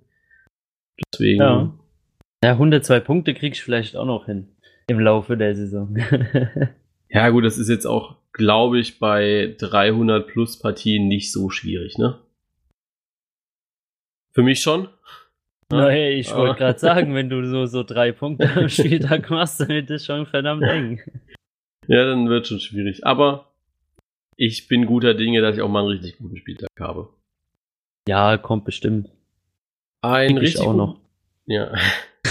[1.13, 1.41] Deswegen.
[1.41, 1.73] Ja.
[2.43, 4.49] ja, 102 Punkte kriegst du vielleicht auch noch hin
[4.87, 5.95] im Laufe der Saison.
[7.09, 11.97] ja, gut, das ist jetzt auch, glaube ich, bei 300 plus Partien nicht so schwierig,
[11.97, 12.19] ne?
[14.31, 14.87] Für mich schon.
[15.69, 19.59] Na, hey, ich wollte gerade sagen, wenn du so, so drei Punkte am Spieltag machst,
[19.59, 21.01] dann ist das schon verdammt eng.
[21.87, 23.05] ja, dann wird schon schwierig.
[23.05, 23.51] Aber
[24.37, 27.09] ich bin guter Dinge, dass ich auch mal einen richtig guten Spieltag habe.
[28.07, 29.09] Ja, kommt bestimmt.
[30.01, 31.01] Ein Krieg ich richtig auch noch.
[31.45, 31.73] Ja,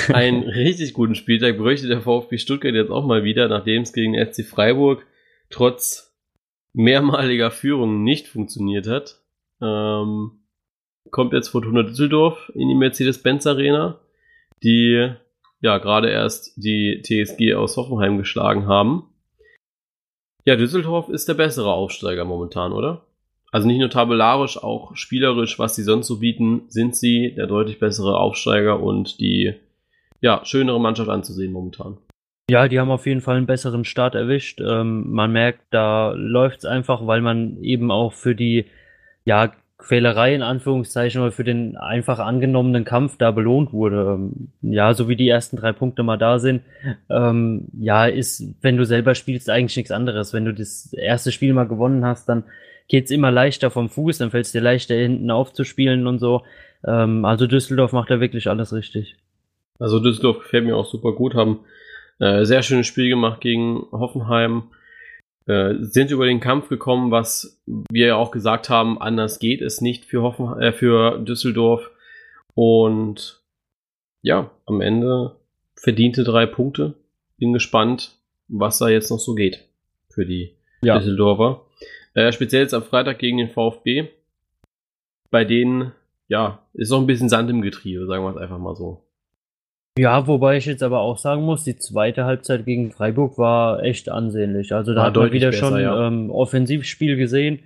[0.08, 4.14] einen richtig guten Spieltag bräuchte der VfB Stuttgart jetzt auch mal wieder, nachdem es gegen
[4.14, 5.04] SC Freiburg
[5.50, 6.14] trotz
[6.72, 9.20] mehrmaliger Führung nicht funktioniert hat.
[9.60, 10.40] Ähm,
[11.10, 13.98] kommt jetzt Fortuna Düsseldorf in die Mercedes-Benz Arena,
[14.62, 15.12] die
[15.60, 19.04] ja gerade erst die TSG aus Hoffenheim geschlagen haben.
[20.44, 23.04] Ja, Düsseldorf ist der bessere Aufsteiger momentan, oder?
[23.50, 27.78] Also nicht nur tabellarisch, auch spielerisch, was sie sonst so bieten, sind sie der deutlich
[27.78, 29.54] bessere Aufsteiger und die
[30.20, 31.98] ja, schönere Mannschaft anzusehen momentan.
[32.50, 34.60] Ja, die haben auf jeden Fall einen besseren Start erwischt.
[34.60, 38.64] Ähm, man merkt, da läuft's einfach, weil man eben auch für die
[39.24, 44.14] ja, Quälerei in Anführungszeichen oder für den einfach angenommenen Kampf da belohnt wurde.
[44.14, 46.62] Ähm, ja, so wie die ersten drei Punkte mal da sind,
[47.10, 50.32] ähm, ja, ist, wenn du selber spielst, eigentlich nichts anderes.
[50.32, 52.44] Wenn du das erste Spiel mal gewonnen hast, dann
[52.88, 56.42] geht's immer leichter vom Fuß, dann fällt's dir leichter hinten aufzuspielen und so.
[56.84, 59.16] Ähm, also Düsseldorf macht da wirklich alles richtig.
[59.78, 61.60] Also Düsseldorf gefällt mir auch super gut, haben
[62.18, 64.70] äh, sehr schönes Spiel gemacht gegen Hoffenheim,
[65.46, 69.80] äh, sind über den Kampf gekommen, was wir ja auch gesagt haben, anders geht es
[69.80, 71.90] nicht für, Hoffen äh, für Düsseldorf.
[72.54, 73.42] Und
[74.22, 75.36] ja, am Ende
[75.74, 76.94] verdiente drei Punkte.
[77.38, 79.68] Bin gespannt, was da jetzt noch so geht
[80.10, 80.98] für die Ja.
[80.98, 81.64] Düsseldorfer.
[82.14, 84.08] Äh, speziell jetzt am Freitag gegen den VfB.
[85.30, 85.92] Bei denen,
[86.26, 89.07] ja, ist noch ein bisschen Sand im Getriebe, sagen wir es einfach mal so.
[89.98, 94.08] Ja, wobei ich jetzt aber auch sagen muss, die zweite Halbzeit gegen Freiburg war echt
[94.08, 94.72] ansehnlich.
[94.72, 96.06] Also da War hat man wieder besser, schon ja.
[96.06, 97.60] ähm, Offensivspiel gesehen.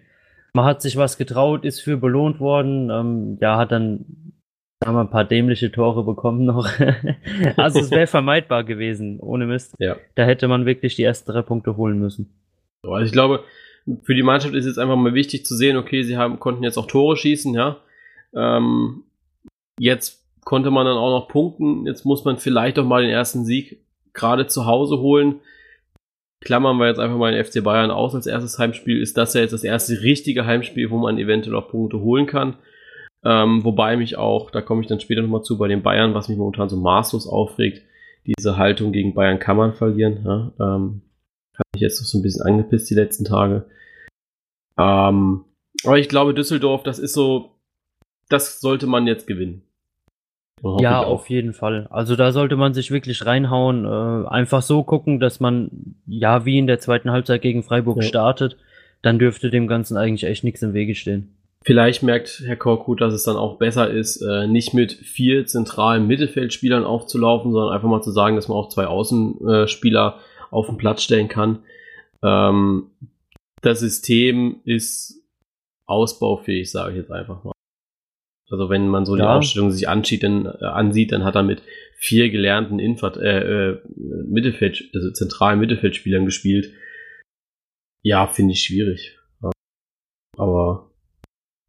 [0.54, 2.90] Man hat sich was getraut, ist für belohnt worden.
[2.90, 4.34] Ähm, ja, hat dann
[4.84, 6.68] haben wir ein paar dämliche Tore bekommen noch.
[7.56, 9.74] also es wäre vermeidbar gewesen, ohne Mist.
[9.78, 9.96] Ja.
[10.14, 12.32] Da hätte man wirklich die ersten drei Punkte holen müssen.
[12.82, 13.44] So, Also ich glaube,
[14.02, 16.78] für die Mannschaft ist jetzt einfach mal wichtig zu sehen, okay, sie haben, konnten jetzt
[16.78, 17.78] auch Tore schießen, ja.
[18.34, 19.04] Ähm,
[19.78, 21.86] jetzt konnte man dann auch noch punkten.
[21.86, 25.40] Jetzt muss man vielleicht auch mal den ersten Sieg gerade zu Hause holen.
[26.40, 29.00] Klammern wir jetzt einfach mal den FC Bayern aus als erstes Heimspiel.
[29.00, 32.56] Ist das ja jetzt das erste richtige Heimspiel, wo man eventuell auch Punkte holen kann.
[33.24, 36.28] Ähm, wobei mich auch, da komme ich dann später nochmal zu, bei den Bayern, was
[36.28, 37.82] mich momentan so maßlos aufregt,
[38.26, 40.24] diese Haltung gegen Bayern kann man verlieren.
[40.24, 40.52] Ja?
[40.58, 41.02] Ähm,
[41.54, 43.66] hat mich jetzt so ein bisschen angepisst die letzten Tage.
[44.76, 45.44] Ähm,
[45.84, 47.56] aber ich glaube, Düsseldorf, das ist so,
[48.28, 49.62] das sollte man jetzt gewinnen.
[50.80, 51.88] Ja, auf jeden Fall.
[51.90, 53.84] Also da sollte man sich wirklich reinhauen.
[53.84, 58.02] Äh, einfach so gucken, dass man ja wie in der zweiten Halbzeit gegen Freiburg Ja.
[58.02, 58.56] startet.
[59.02, 61.34] Dann dürfte dem Ganzen eigentlich echt nichts im Wege stehen.
[61.64, 66.06] Vielleicht merkt Herr Korkut, dass es dann auch besser ist, äh, nicht mit vier zentralen
[66.06, 70.18] Mittelfeldspielern aufzulaufen, sondern einfach mal zu sagen, dass man auch zwei Außenspieler
[70.50, 71.60] auf den Platz stellen kann.
[72.22, 72.86] Ähm,
[73.62, 75.22] das System ist
[75.86, 77.51] ausbaufähig, sage ich jetzt einfach mal.
[78.52, 79.34] Also wenn man so die Ja.
[79.36, 81.62] Aufstellung sich ansieht, dann, äh, ansieht, dann hat er mit
[81.96, 86.70] vier gelernten Infert äh, äh, Mittelfeld, also zentralen Mittelfeldspielern gespielt.
[88.04, 89.18] Ja, finde ich schwierig.
[90.36, 90.90] Aber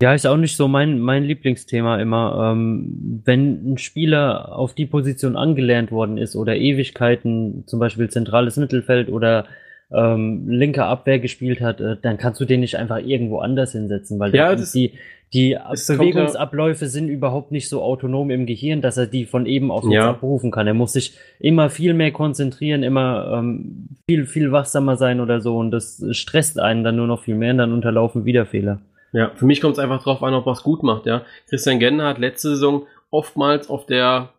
[0.02, 2.52] Ja, ist auch nicht so mein, mein Lieblingsthema immer.
[2.52, 8.58] Ähm, wenn ein Spieler auf die Position angelernt worden ist oder Ewigkeiten, zum Beispiel zentrales
[8.58, 9.46] Mittelfeld oder
[9.94, 14.20] ähm, linke Abwehr gespielt hat, äh, dann kannst du den nicht einfach irgendwo anders hinsetzen,
[14.20, 14.94] weil Ja, da- das- die,
[15.34, 19.84] die Bewegungsabläufe sind überhaupt nicht so autonom im Gehirn, dass er die von eben auf
[19.84, 20.10] jetzt Ja.
[20.12, 20.68] abrufen kann.
[20.68, 25.58] Er muss sich immer viel mehr konzentrieren, immer ähm, viel, viel wachsamer sein oder so
[25.58, 28.80] und das stresst einen dann nur noch viel mehr und dann unterlaufen wieder Fehler.
[29.12, 31.24] Ja, für mich kommt es einfach drauf an, ob was gut macht, ja.
[31.50, 34.30] Christian Gender hat letzte Saison oftmals auf der,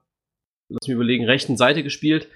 [0.69, 2.27] lass mich überlegen, rechten Seite gespielt.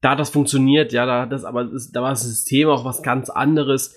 [0.00, 3.02] Da hat das funktioniert, ja, da hat das, aber da war das System auch was
[3.02, 3.94] ganz anderes.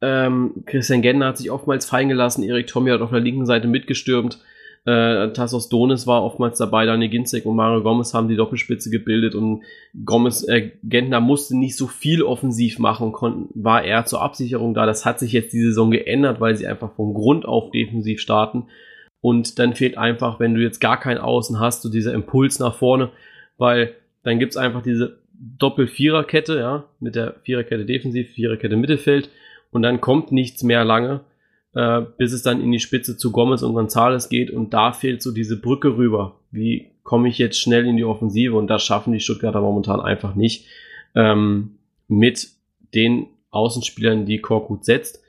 [0.00, 3.66] Ähm, Christian Gender hat sich oftmals fallen gelassen, Erik Tommy hat auf der linken Seite
[3.66, 4.38] mitgestürmt.
[4.84, 9.34] Äh, Tassos Donis war oftmals dabei, Daniel Ginzek und Mario Gomez haben die Doppelspitze gebildet
[9.34, 9.62] und
[10.04, 14.86] Gomez, äh, Gentner musste nicht so viel offensiv machen, konnten, war eher zur Absicherung da.
[14.86, 18.68] Das hat sich jetzt die Saison geändert, weil sie einfach von Grund auf defensiv starten.
[19.20, 22.76] Und dann fehlt einfach, wenn du jetzt gar kein Außen hast, so dieser Impuls nach
[22.76, 23.10] vorne,
[23.58, 29.30] weil dann gibt's einfach diese Doppel-Viererkette, ja, mit der Viererkette defensiv, Viererkette Mittelfeld
[29.70, 31.20] und dann kommt nichts mehr lange,
[31.74, 35.22] äh, bis es dann in die Spitze zu Gomez und Gonzales geht und da fehlt
[35.22, 36.40] so diese Brücke rüber.
[36.50, 40.34] Wie komme ich jetzt schnell in die Offensive und das schaffen die Stuttgarter momentan einfach
[40.34, 40.66] nicht
[41.14, 42.48] ähm, mit
[42.94, 45.22] den Außenspielern, die Korkut setzt.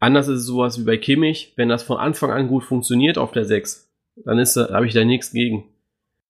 [0.00, 3.32] Anders ist es sowas wie bei Kimmich, wenn das von Anfang an gut funktioniert auf
[3.32, 3.90] der 6,
[4.24, 5.64] dann ist da, habe ich da nichts gegen.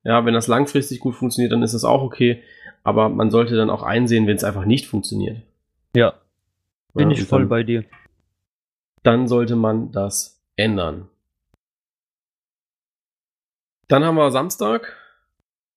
[0.09, 2.42] Ja, wenn das langfristig gut funktioniert, dann ist das auch okay.
[2.85, 5.42] aber man sollte dann auch einsehen, wenn es einfach nicht funktioniert.
[5.94, 6.14] Ja,
[6.94, 7.85] bin Ja, ich voll dann- bei dir.
[9.03, 11.09] Dann sollte man das ändern.
[13.88, 14.97] Dann haben wir Samstag.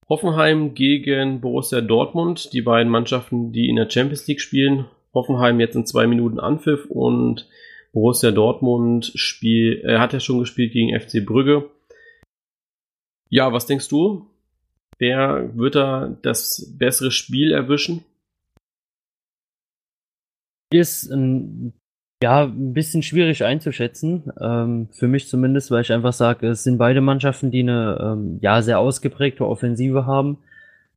[0.08, 4.86] Hoffenheim gegen Borussia Dortmund, die beiden Mannschaften, die in der Champions League spielen.
[5.13, 7.48] Hoffenheim jetzt in zwei Minuten Anpfiff und
[7.94, 11.70] Borussia Dortmund spiel, äh, hat ja schon gespielt gegen FC Brügge.
[13.32, 14.28] Ja, was denkst du?
[15.00, 18.04] Wer wird da das bessere Spiel erwischen?
[20.72, 21.74] Ist ein,
[22.22, 26.78] ja, ein bisschen schwierig einzuschätzen, ähm, für mich zumindest, weil ich einfach sage, es sind
[26.78, 30.38] beide Mannschaften, die eine ähm, ja, sehr ausgeprägte Offensive haben,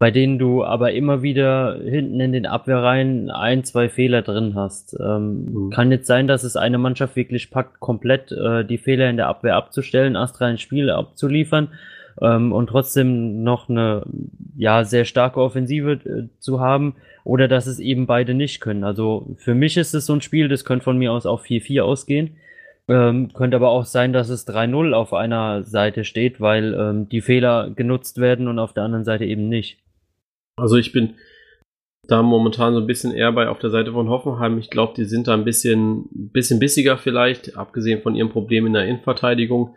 [0.01, 4.97] bei denen du aber immer wieder hinten in den Abwehrreihen ein, zwei Fehler drin hast.
[5.01, 5.71] Ähm, Mhm.
[5.71, 9.29] Kann jetzt sein, dass es eine Mannschaft wirklich packt, komplett äh, die Fehler in der
[9.29, 11.69] Abwehr abzustellen, astrein Spiel abzuliefern
[12.21, 14.05] ähm, und trotzdem noch eine
[14.57, 18.85] ja sehr starke Offensive äh, zu haben oder dass es eben beide nicht können.
[18.85, 21.83] Also für mich ist es so ein Spiel, das könnte von mir aus auch 4-4
[21.83, 22.37] ausgehen.
[22.87, 27.23] Ähm, könnte aber auch sein, dass es 3-0 auf einer Seite steht, weil ähm, die
[27.23, 29.79] Fehler genutzt werden und auf der anderen Seite eben nicht.
[30.57, 31.15] Also ich bin
[32.09, 34.59] da momentan so ein bisschen eher bei auf der Seite von Hoffenheim.
[34.59, 38.75] Ich glaube, die sind da ein bisschen, bisschen bissiger vielleicht, abgesehen von ihrem Problem in
[38.75, 39.77] der Innenverteidigung.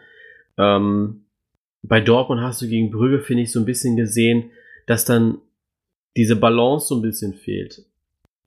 [0.58, 1.27] Ähm,
[1.84, 4.52] bei Dortmund hast du gegen Brügge, finde ich, so ein bisschen gesehen,
[4.86, 5.40] dass dann
[6.16, 7.86] diese Balance so ein bisschen fehlt.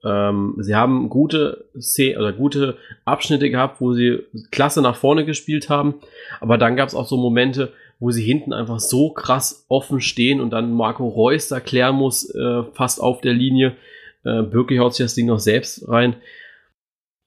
[0.03, 5.69] Ähm, sie haben gute Szenen oder gute Abschnitte gehabt, wo sie klasse nach vorne gespielt
[5.69, 5.95] haben,
[6.41, 10.41] aber dann gab es auch so Momente, wo sie hinten einfach so krass offen stehen
[10.41, 13.77] und dann Marco Reus da klären muss, äh, fast auf der Linie.
[14.25, 16.17] Äh, Birki haut sich das Ding noch selbst rein.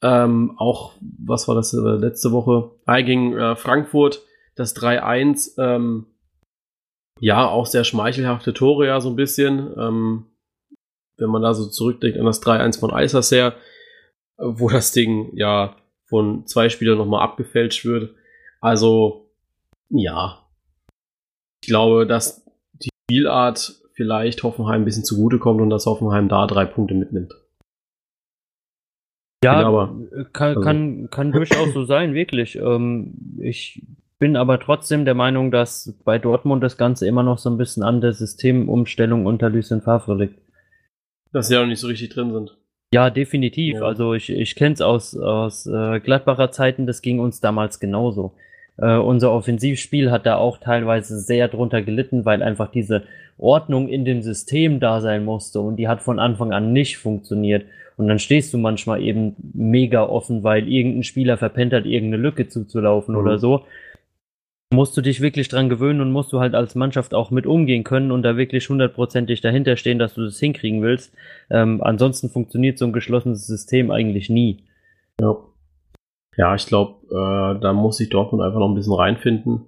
[0.02, 2.72] Ähm, auch, was war das äh, letzte Woche?
[2.86, 4.24] Ah, gegen äh, Frankfurt,
[4.56, 5.56] das 3-1.
[5.58, 6.06] Ähm,
[7.20, 9.74] ja, auch sehr schmeichelhafte Tore, ja, so ein bisschen.
[9.78, 10.26] Ähm,
[11.18, 13.54] wenn man da so zurückdenkt an das 3-1 von Eiserser, äh,
[14.40, 15.76] wo das Ding ja
[16.10, 18.16] von zwei Spielern nochmal abgefälscht wird.
[18.62, 19.30] Also,
[19.90, 20.40] ja.
[21.64, 26.66] Ich glaube, dass die Spielart vielleicht Hoffenheim ein bisschen zugutekommt und dass Hoffenheim da drei
[26.66, 27.34] Punkte mitnimmt.
[29.44, 29.96] Ja, Bin aber-
[30.34, 32.56] kann, also- kann, kann durchaus so sein, wirklich.
[32.56, 33.86] Ähm, ich
[34.24, 37.84] bin aber trotzdem der Meinung, dass bei Dortmund das Ganze immer noch so ein bisschen
[37.84, 40.40] an der Systemumstellung unter Lucien Favre liegt.
[41.34, 42.58] Dass sie ja noch nicht so richtig drin sind.
[42.94, 43.80] Ja, definitiv.
[43.80, 43.82] Ja.
[43.82, 48.32] Also ich, ich kenne es aus, aus äh, Gladbacher Zeiten, das ging uns damals genauso.
[48.78, 53.04] Äh, unser Offensivspiel hat da auch teilweise sehr drunter gelitten, weil einfach diese
[53.38, 57.66] Ordnung in dem System da sein musste und die hat von Anfang an nicht funktioniert.
[57.98, 62.48] Und dann stehst du manchmal eben mega offen, weil irgendein Spieler verpennt hat, irgendeine Lücke
[62.48, 63.22] zuzulaufen Mhm.
[63.22, 63.66] oder so.
[64.74, 67.84] Musst du dich wirklich dran gewöhnen und musst du halt als Mannschaft auch mit umgehen
[67.84, 71.14] können und da wirklich hundertprozentig dahinter stehen, dass du das hinkriegen willst.
[71.52, 74.64] Ähm, ansonsten funktioniert so ein geschlossenes System eigentlich nie.
[75.22, 75.38] Ja.
[76.38, 79.68] Ja, ich glaube, äh, da muss sich Dortmund einfach noch ein bisschen reinfinden.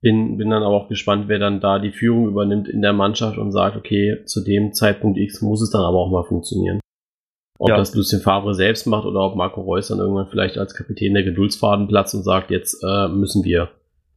[0.00, 3.36] Bin, bin dann aber auch gespannt, wer dann da die Führung übernimmt in der Mannschaft
[3.36, 6.80] und sagt, okay, zu dem Zeitpunkt X muss es dann aber auch mal funktionieren.
[7.60, 7.76] Ob Ja.
[7.76, 11.24] das Lucien Favre selbst macht oder ob Marco Reus dann irgendwann vielleicht als Kapitän der
[11.24, 13.70] Geduldsfaden platzt und sagt, jetzt äh, müssen wir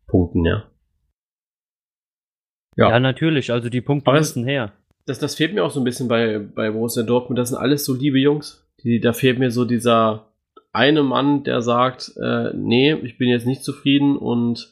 [0.08, 0.64] punkten, ja.
[2.78, 3.00] Ja, Ja.
[3.00, 4.74] natürlich, also die Punkte Aber müssen her.
[5.06, 7.38] Das, das fehlt mir auch so ein bisschen bei, bei Borussia Dortmund.
[7.40, 8.68] Das sind alles so liebe Jungs.
[8.84, 10.28] Die, da fehlt mir so dieser
[10.72, 14.72] eine Mann, der sagt, äh, nee, ich bin jetzt nicht zufrieden und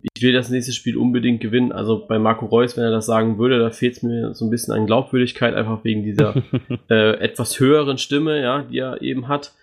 [0.00, 1.72] ich will das nächste Spiel unbedingt gewinnen.
[1.72, 4.50] Also bei Marco Reus, wenn er das sagen würde, da fehlt es mir so ein
[4.50, 6.36] bisschen an Glaubwürdigkeit, einfach wegen dieser
[6.90, 9.54] äh, etwas höheren Stimme, ja, die er eben hat.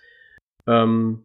[0.66, 1.22] Ähm,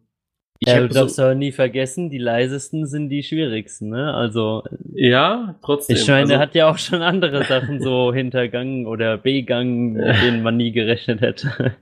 [0.60, 4.14] ich ja, du darfst so, aber nie vergessen, die leisesten sind die schwierigsten, ne?
[4.14, 4.62] Also,
[4.94, 5.96] ja, trotzdem.
[5.96, 10.22] ich meine, also, er hat ja auch schon andere Sachen so hintergangen oder begangen, mit
[10.22, 11.74] denen man nie gerechnet hätte.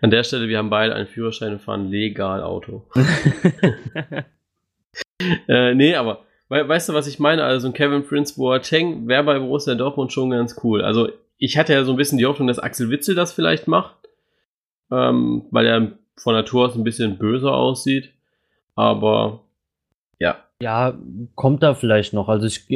[0.00, 2.84] an der Stelle, wir haben beide einen Führerschein und fahren legal Auto.
[5.48, 7.44] Äh, nee, aber we weißt du, was ich meine?
[7.44, 10.82] Also ein Kevin Prince Boateng wäre bei Borussia Dortmund schon ganz cool.
[10.82, 13.96] Also ich hatte ja so ein bisschen die Hoffnung, dass Axel Witzel das vielleicht macht,
[14.90, 18.10] ähm, weil er von Natur aus ein bisschen böser aussieht.
[18.74, 19.40] Aber
[20.18, 20.96] ja, Ja,
[21.34, 22.28] kommt da vielleicht noch.
[22.28, 22.66] Also ich,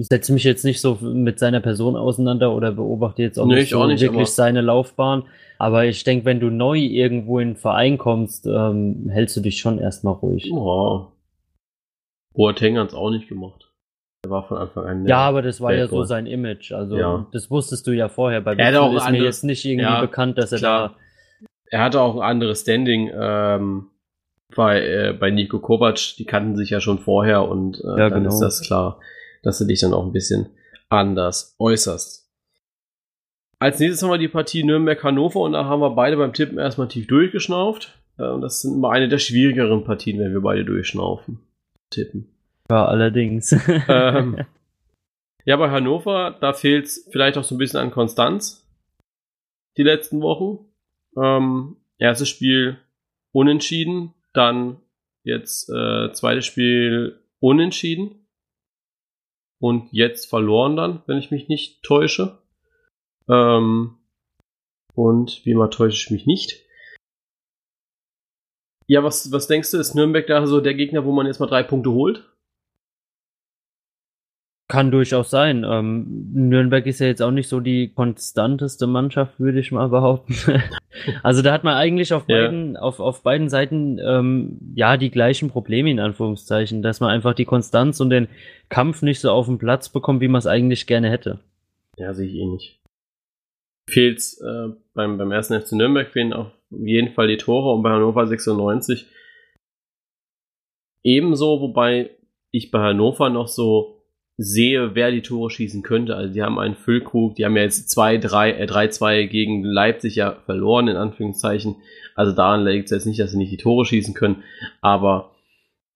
[0.00, 3.64] setze mich jetzt nicht so mit seiner Person auseinander oder beobachte jetzt auch Nee, nicht
[3.64, 5.24] ich so auch nicht, wirklich seine Laufbahn.
[5.58, 9.58] Aber ich denke, wenn du neu irgendwo in den Verein kommst, ähm, hältst du dich
[9.58, 10.50] schon erstmal ruhig.
[10.52, 11.06] oh.
[12.34, 13.70] Boateng hat es auch nicht gemacht.
[14.24, 15.06] Er war von Anfang an.
[15.06, 16.72] Ja, aber das war ja Bad so sein Image.
[16.72, 17.26] Also Ja.
[17.32, 18.40] das wusstest du ja vorher.
[18.40, 20.96] Bei Er auch ist mir anderes- jetzt nicht irgendwie ja, bekannt, dass er klar.
[21.66, 23.90] er hatte auch ein anderes Standing ähm,
[24.56, 26.16] bei, äh, bei Nico Kovac.
[26.18, 28.28] Die kannten sich ja schon vorher und äh, Ja, dann genau.
[28.34, 28.98] ist das klar,
[29.42, 30.48] dass du dich dann auch ein bisschen
[30.88, 32.22] anders äußerst.
[33.58, 36.88] Als nächstes haben wir die Partie Nürnberg-Hannover und da haben wir beide beim Tippen erstmal
[36.88, 37.98] tief durchgeschnauft.
[38.18, 41.40] Äh, das sind immer eine der schwierigeren Partien, wenn wir beide durchschnaufen.
[41.94, 42.28] Tippen.
[42.70, 43.52] Ja, allerdings.
[43.88, 44.44] ähm,
[45.44, 48.66] ja, bei Hannover, da fehlt es vielleicht auch so ein bisschen an Konstanz.
[49.76, 50.66] Die letzten Wochen.
[51.16, 52.78] Ähm, erstes Spiel
[53.32, 54.80] unentschieden, dann
[55.22, 58.26] jetzt äh, zweites Spiel unentschieden
[59.58, 62.38] und jetzt verloren dann, wenn ich mich nicht täusche.
[63.28, 63.96] Ähm,
[64.94, 66.63] und wie immer täusche ich mich nicht.
[68.86, 71.46] Ja, was, was denkst du, ist Nürnberg da so der Gegner, wo man jetzt mal
[71.46, 72.24] drei Punkte holt?
[74.66, 75.64] Kann durchaus sein.
[75.68, 80.34] Ähm, Nürnberg ist ja jetzt auch nicht so die konstanteste Mannschaft, würde ich mal behaupten.
[81.22, 82.46] also da hat man eigentlich auf ja.
[82.46, 87.34] beiden, auf, auf beiden Seiten ähm, ja die gleichen Probleme in Anführungszeichen, dass man einfach
[87.34, 88.28] die Konstanz und den
[88.70, 91.40] Kampf nicht so auf den Platz bekommt, wie man es eigentlich gerne hätte.
[91.98, 92.80] Ja, sehe ich eh nicht.
[93.88, 96.50] Fehlt äh, beim, beim ersten FC Nürnberg fehlen auf
[96.82, 99.06] jeden Fall die Tore und bei Hannover 96
[101.04, 102.10] ebenso, wobei
[102.50, 103.94] ich bei Hannover noch so
[104.36, 106.16] sehe, wer die Tore schießen könnte.
[106.16, 110.16] Also die haben einen Füllkrug, die haben ja jetzt 2, 3, äh, 3-2 gegen Leipzig
[110.16, 111.76] ja verloren, in Anführungszeichen.
[112.16, 114.42] Also daran liegt es jetzt nicht, dass sie nicht die Tore schießen können,
[114.80, 115.34] aber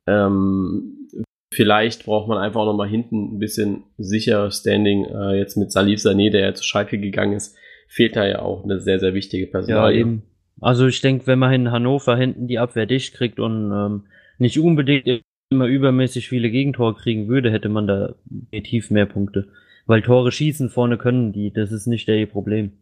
[0.07, 1.09] ähm,
[1.53, 5.05] vielleicht braucht man einfach auch nochmal hinten ein bisschen sicheres Standing.
[5.07, 7.57] Äh, jetzt mit Salif Sané, der ja zu Schalke gegangen ist,
[7.89, 9.99] fehlt da ja auch eine sehr, sehr wichtige Personalie.
[9.99, 10.23] Ja, eben.
[10.61, 14.07] Also ich denke, wenn man in Hannover hinten die Abwehr dicht kriegt und ähm,
[14.39, 19.49] nicht unbedingt immer übermäßig viele Gegentore kriegen würde, hätte man da definitiv mehr Punkte.
[19.87, 22.73] Weil Tore schießen vorne können die, das ist nicht der Problem.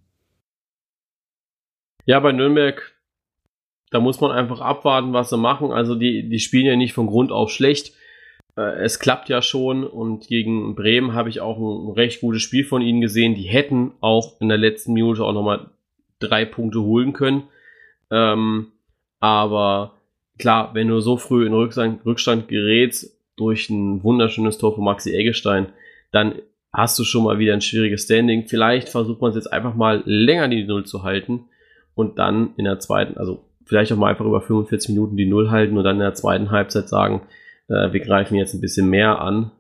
[2.05, 2.97] Ja, bei Nürnberg,
[3.91, 5.71] da muss man einfach abwarten, was sie machen.
[5.71, 7.93] Also die, die spielen ja nicht von Grund auf schlecht.
[8.57, 12.65] Äh, es klappt ja schon und gegen Bremen habe ich auch ein recht gutes Spiel
[12.65, 13.35] von ihnen gesehen.
[13.35, 15.71] Die hätten auch in der letzten Minute auch nochmal
[16.19, 17.45] drei Punkte holen können.
[18.11, 18.73] Ähm,
[19.21, 19.95] aber
[20.39, 25.15] klar, wenn du so früh in Rückstand, Rückstand gerätst durch ein wunderschönes Tor von Maxi
[25.15, 25.69] Eggestein,
[26.13, 26.37] dann
[26.73, 28.47] hast du schon mal wieder ein schwieriges Standing.
[28.47, 31.47] Vielleicht versucht man es jetzt einfach mal länger die Null zu halten
[31.95, 35.51] und dann in der zweiten, also vielleicht auch mal einfach über 45 Minuten die Null
[35.51, 37.23] halten und dann in der zweiten Halbzeit sagen,
[37.69, 39.51] äh, wir greifen jetzt ein bisschen mehr an,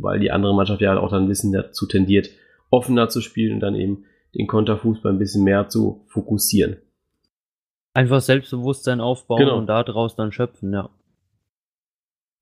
[0.00, 2.30] weil die andere Mannschaft ja auch dann ein bisschen dazu tendiert,
[2.70, 6.76] offener zu spielen und dann eben den Konterfußball ein bisschen mehr zu fokussieren.
[7.94, 9.56] Einfach Selbstbewusstsein aufbauen genau.
[9.56, 10.90] und daraus dann schöpfen, ja.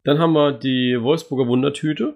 [0.05, 2.15] Dann haben wir die Wolfsburger Wundertüte.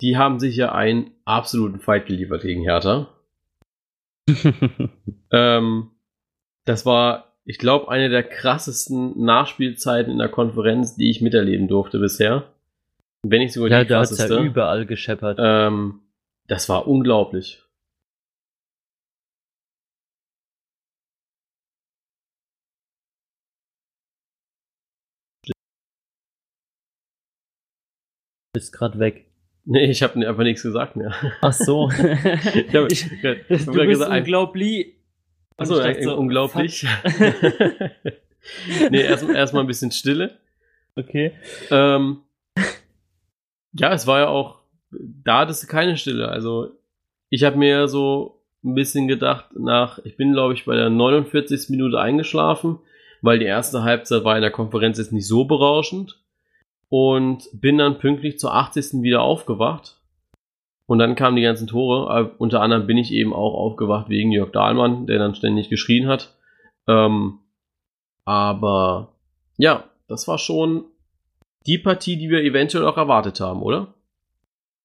[0.00, 3.08] Die haben sich ja einen absoluten Fight geliefert gegen Hertha.
[5.30, 5.90] ähm,
[6.64, 11.98] das war, ich glaube, eine der krassesten Nachspielzeiten in der Konferenz, die ich miterleben durfte
[11.98, 12.44] bisher.
[13.22, 14.24] Wenn nicht sogar ja, die krasseste.
[14.24, 15.38] Ja, da hat's ja überall gescheppert.
[15.40, 16.00] Ähm,
[16.46, 17.61] das war unglaublich.
[28.52, 29.26] Bist gerade weg.
[29.64, 31.14] Nee, ich habe einfach nichts gesagt mehr.
[31.40, 31.90] Ach so.
[32.54, 34.94] ich hab, ich, ich du bist gesagt, unglaublich.
[35.56, 36.86] Achso, so, unglaublich.
[38.90, 40.38] nee, erstmal erst ein bisschen Stille.
[40.96, 41.32] Okay.
[41.70, 42.18] Ähm,
[43.72, 44.58] ja, es war ja auch,
[44.90, 46.28] da hattest du keine Stille.
[46.28, 46.72] Also,
[47.30, 51.70] ich habe mir so ein bisschen gedacht, nach, ich bin glaube ich bei der 49.
[51.70, 52.78] Minute eingeschlafen,
[53.20, 56.21] weil die erste Halbzeit war in der Konferenz jetzt nicht so berauschend
[56.92, 59.00] und bin dann pünktlich zur 80.
[59.00, 59.98] wieder aufgewacht.
[60.84, 62.20] Und dann kamen die ganzen Tore.
[62.20, 66.06] Äh, unter anderem bin ich eben auch aufgewacht wegen Jörg Dahlmann, der dann ständig geschrien
[66.06, 66.36] hat.
[66.86, 67.38] Ähm,
[68.26, 69.14] aber
[69.56, 70.84] ja, das war schon
[71.64, 73.94] die Partie, die wir eventuell auch erwartet haben, oder?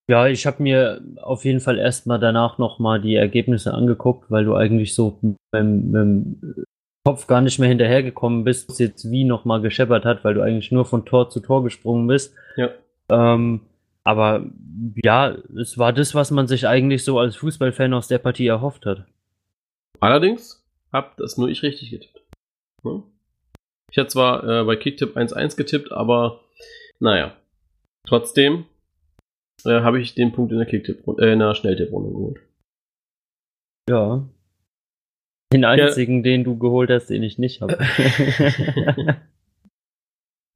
[0.09, 4.55] Ja, ich habe mir auf jeden Fall erstmal danach nochmal die Ergebnisse angeguckt, weil du
[4.55, 5.19] eigentlich so
[5.51, 6.55] beim, beim
[7.07, 10.73] Kopf gar nicht mehr hinterhergekommen bist, was jetzt wie nochmal gescheppert hat, weil du eigentlich
[10.73, 12.35] nur von Tor zu Tor gesprungen bist.
[12.57, 12.71] Ja.
[13.09, 13.61] Ähm,
[14.03, 14.45] aber
[15.01, 18.85] ja, es war das, was man sich eigentlich so als Fußballfan aus der Partie erhofft
[18.85, 19.05] hat.
[20.01, 22.23] Allerdings hab das nur ich richtig getippt.
[22.83, 23.03] Hm?
[23.89, 26.41] Ich hatte zwar äh, bei Kicktipp 1-1 getippt, aber
[26.99, 27.37] naja.
[28.05, 28.65] Trotzdem
[29.63, 32.41] äh, habe ich den Punkt in der Kicktipp äh, in der Schnelltipprunde geholt.
[33.89, 34.27] Ja,
[35.53, 36.23] den einzigen, ja.
[36.23, 37.77] den du geholt hast, den ich nicht habe.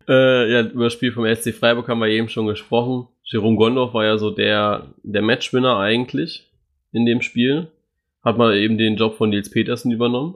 [0.07, 3.07] äh, ja, über das Spiel vom SC Freiburg haben wir eben schon gesprochen.
[3.23, 6.51] Jerome Gondorf war ja so der, der Matchwinner eigentlich
[6.91, 7.67] in dem Spiel.
[8.23, 10.35] Hat mal eben den Job von Nils Petersen übernommen.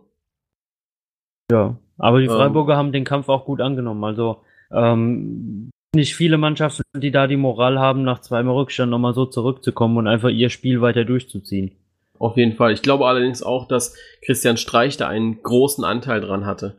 [1.52, 2.32] Ja, aber die ähm.
[2.32, 4.04] Freiburger ähm, haben den Kampf auch gut angenommen.
[4.04, 4.42] Also,
[4.72, 9.98] ähm, nicht viele Mannschaften, die da die Moral haben, nach zweimal Rückstand nochmal so zurückzukommen
[9.98, 11.72] und einfach ihr Spiel weiter durchzuziehen.
[12.20, 12.72] Auf jeden Fall.
[12.72, 13.96] Ich glaube allerdings auch, dass
[14.26, 16.76] Christian Streich da einen großen Anteil dran hatte.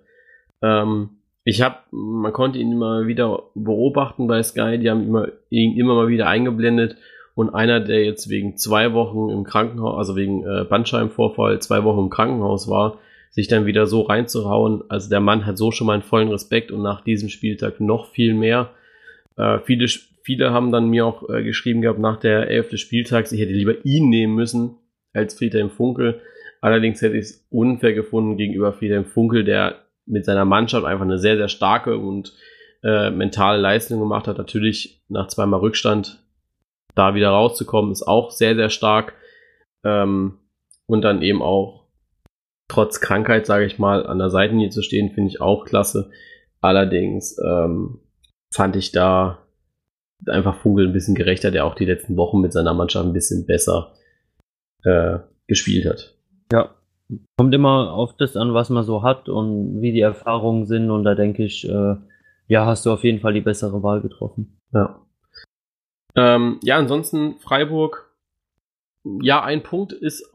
[0.62, 1.10] Ähm,
[1.44, 5.94] ich habe, man konnte ihn immer wieder beobachten bei Sky, die haben immer, ihn immer
[5.94, 6.96] mal wieder eingeblendet
[7.34, 12.00] und einer, der jetzt wegen zwei Wochen im Krankenhaus, also wegen äh, Bandscheibenvorfall zwei Wochen
[12.00, 12.98] im Krankenhaus war,
[13.30, 14.82] sich dann wieder so reinzuhauen.
[14.88, 18.06] Also der Mann hat so schon mal einen vollen Respekt und nach diesem Spieltag noch
[18.06, 18.70] viel mehr.
[19.36, 19.86] Äh, viele,
[20.22, 23.84] viele haben dann mir auch äh, geschrieben gehabt nach der elfte Spieltags, ich hätte lieber
[23.84, 24.78] ihn nehmen müssen
[25.16, 26.20] als Friedhelm Funkel.
[26.60, 31.18] Allerdings hätte ich es unfair gefunden gegenüber Friedhelm Funkel, der mit seiner Mannschaft einfach eine
[31.18, 32.32] sehr, sehr starke und
[32.82, 34.38] äh, mentale Leistung gemacht hat.
[34.38, 36.22] Natürlich nach zweimal Rückstand
[36.94, 39.14] da wieder rauszukommen, ist auch sehr, sehr stark.
[39.84, 40.38] Ähm,
[40.86, 41.86] und dann eben auch
[42.68, 46.10] trotz Krankheit, sage ich mal, an der Seitenlinie zu stehen, finde ich auch klasse.
[46.60, 48.00] Allerdings ähm,
[48.52, 49.38] fand ich da
[50.26, 53.46] einfach Vogel ein bisschen gerechter, der auch die letzten Wochen mit seiner Mannschaft ein bisschen
[53.46, 53.92] besser
[54.86, 56.14] äh, gespielt hat.
[56.52, 56.74] Ja,
[57.36, 60.90] kommt immer auf das an, was man so hat und wie die Erfahrungen sind.
[60.90, 61.96] Und da denke ich, äh,
[62.46, 64.58] ja, hast du auf jeden Fall die bessere Wahl getroffen.
[64.72, 65.00] Ja.
[66.14, 68.10] Ähm, ja, ansonsten Freiburg,
[69.20, 70.32] ja, ein Punkt ist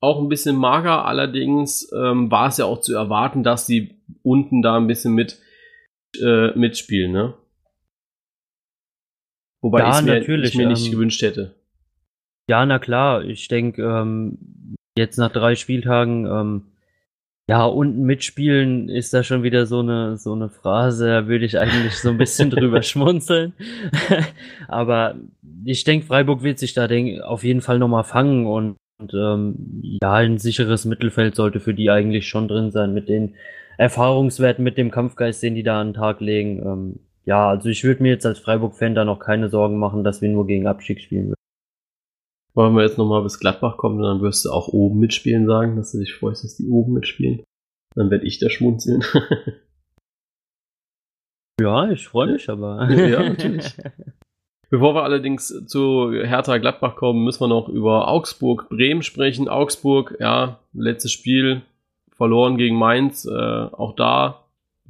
[0.00, 4.60] auch ein bisschen mager, allerdings ähm, war es ja auch zu erwarten, dass sie unten
[4.60, 5.40] da ein bisschen mit
[6.22, 7.34] äh, mitspielen, ne?
[9.62, 11.54] Wobei ja, ich es mir, ich mir nicht ähm, gewünscht hätte.
[12.48, 14.38] Ja, na klar, ich denke, ähm,
[14.96, 16.62] jetzt nach drei Spieltagen, ähm,
[17.48, 21.58] ja, unten mitspielen ist da schon wieder so eine, so eine Phrase, da würde ich
[21.58, 23.52] eigentlich so ein bisschen drüber schmunzeln.
[24.68, 25.16] Aber
[25.64, 29.80] ich denke, Freiburg wird sich da denk, auf jeden Fall nochmal fangen und und ähm,
[30.02, 33.34] ja, ein sicheres Mittelfeld sollte für die eigentlich schon drin sein mit den
[33.76, 36.62] Erfahrungswerten, mit dem Kampfgeist, den die da an den Tag legen.
[36.64, 40.22] Ähm, ja, also ich würde mir jetzt als Freiburg-Fan da noch keine Sorgen machen, dass
[40.22, 41.43] wir nur gegen Abstieg spielen würden.
[42.56, 45.92] Wollen wir jetzt nochmal bis Gladbach kommen, dann wirst du auch oben mitspielen sagen, dass
[45.92, 47.42] du dich freust, dass die oben mitspielen.
[47.96, 49.04] Dann werde ich da schmunzeln.
[51.60, 52.88] ja, ich freue mich aber.
[52.90, 53.74] ja, natürlich.
[54.70, 59.48] Bevor wir allerdings zu Hertha Gladbach kommen, müssen wir noch über Augsburg Bremen sprechen.
[59.48, 61.62] Augsburg, ja, letztes Spiel
[62.12, 63.24] verloren gegen Mainz.
[63.24, 64.44] Äh, auch da,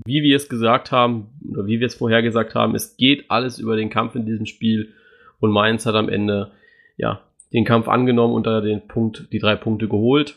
[0.06, 3.58] wie wir es gesagt haben, oder wie wir es vorher gesagt haben, es geht alles
[3.58, 4.94] über den Kampf in diesem Spiel.
[5.40, 6.52] Und Mainz hat am Ende,
[6.96, 7.20] ja,
[7.55, 10.36] den Kampf angenommen und da den Punkt, die drei Punkte geholt.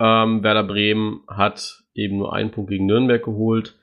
[0.00, 3.76] Ähm, Werder Bremen hat eben nur einen Punkt gegen Nürnberg geholt.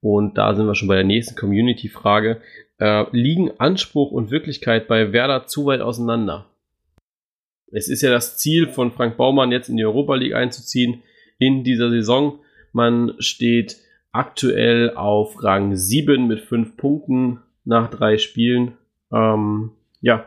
[0.00, 2.40] Und da sind wir schon bei der nächsten Community-Frage.
[2.78, 6.46] Äh, liegen Anspruch und Wirklichkeit bei Werder zu weit auseinander?
[7.72, 11.02] Es ist ja das Ziel von Frank Baumann, jetzt in die Europa League einzuziehen
[11.38, 12.38] in dieser Saison.
[12.72, 13.78] Man steht
[14.12, 18.76] aktuell auf Rang 7 mit 5 Punkten nach drei Spielen.
[19.12, 20.26] Ähm, ja.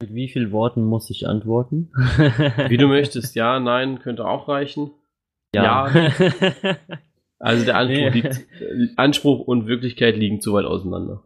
[0.00, 1.90] Mit wie vielen Worten muss ich antworten?
[2.68, 3.34] wie du möchtest.
[3.34, 4.92] Ja, nein, könnte auch reichen.
[5.54, 5.88] Ja.
[5.88, 6.76] ja.
[7.40, 8.08] Also der Anspruch, nee.
[8.08, 8.46] liegt,
[8.96, 11.22] Anspruch und Wirklichkeit liegen zu weit auseinander.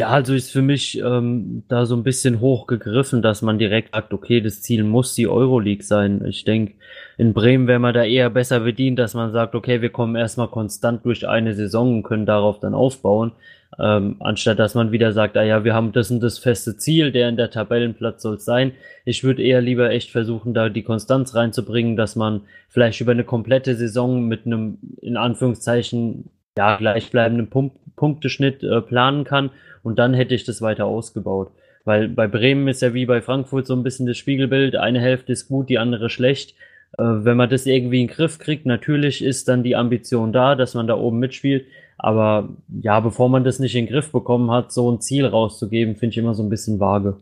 [0.00, 4.12] Ja, also ist für mich ähm, da so ein bisschen hochgegriffen, dass man direkt sagt,
[4.14, 6.24] okay, das Ziel muss die Euroleague sein.
[6.24, 6.74] Ich denke,
[7.16, 10.46] in Bremen wäre man da eher besser bedient, dass man sagt, okay, wir kommen erstmal
[10.46, 13.32] konstant durch eine Saison und können darauf dann aufbauen,
[13.80, 17.10] ähm, anstatt dass man wieder sagt, ah ja, wir haben das und das feste Ziel,
[17.10, 18.74] der in der Tabellenplatz soll sein.
[19.04, 23.24] Ich würde eher lieber echt versuchen, da die Konstanz reinzubringen, dass man vielleicht über eine
[23.24, 29.50] komplette Saison mit einem, in Anführungszeichen, ja, gleichbleibenden Pump Punkteschnitt äh, planen kann
[29.82, 31.50] und dann hätte ich das weiter ausgebaut.
[31.84, 35.32] Weil bei Bremen ist ja wie bei Frankfurt so ein bisschen das Spiegelbild, eine Hälfte
[35.32, 36.54] ist gut, die andere schlecht.
[36.96, 40.54] Äh, wenn man das irgendwie in den Griff kriegt, natürlich ist dann die Ambition da,
[40.54, 41.66] dass man da oben mitspielt.
[41.98, 45.96] Aber ja, bevor man das nicht in den Griff bekommen hat, so ein Ziel rauszugeben,
[45.96, 47.16] finde ich immer so ein bisschen vage.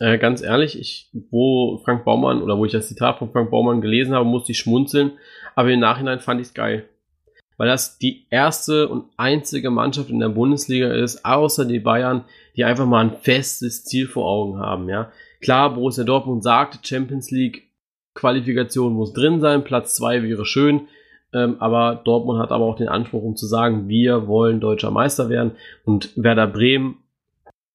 [0.00, 3.80] Äh, ganz ehrlich, ich, wo Frank Baumann oder wo ich das Zitat von Frank Baumann
[3.80, 5.12] gelesen habe, musste ich schmunzeln.
[5.54, 6.84] Aber im Nachhinein fand ich es geil.
[7.60, 12.24] Weil das die erste und einzige Mannschaft in der Bundesliga ist, außer die Bayern,
[12.56, 15.12] die einfach mal ein festes Ziel vor Augen haben, ja.
[15.42, 17.64] Klar, Borussia Dortmund sagt, Champions League
[18.14, 20.88] Qualifikation muss drin sein, Platz zwei wäre schön.
[21.34, 25.28] Ähm, aber Dortmund hat aber auch den Anspruch, um zu sagen, wir wollen deutscher Meister
[25.28, 25.52] werden.
[25.84, 26.96] Und Werder Bremen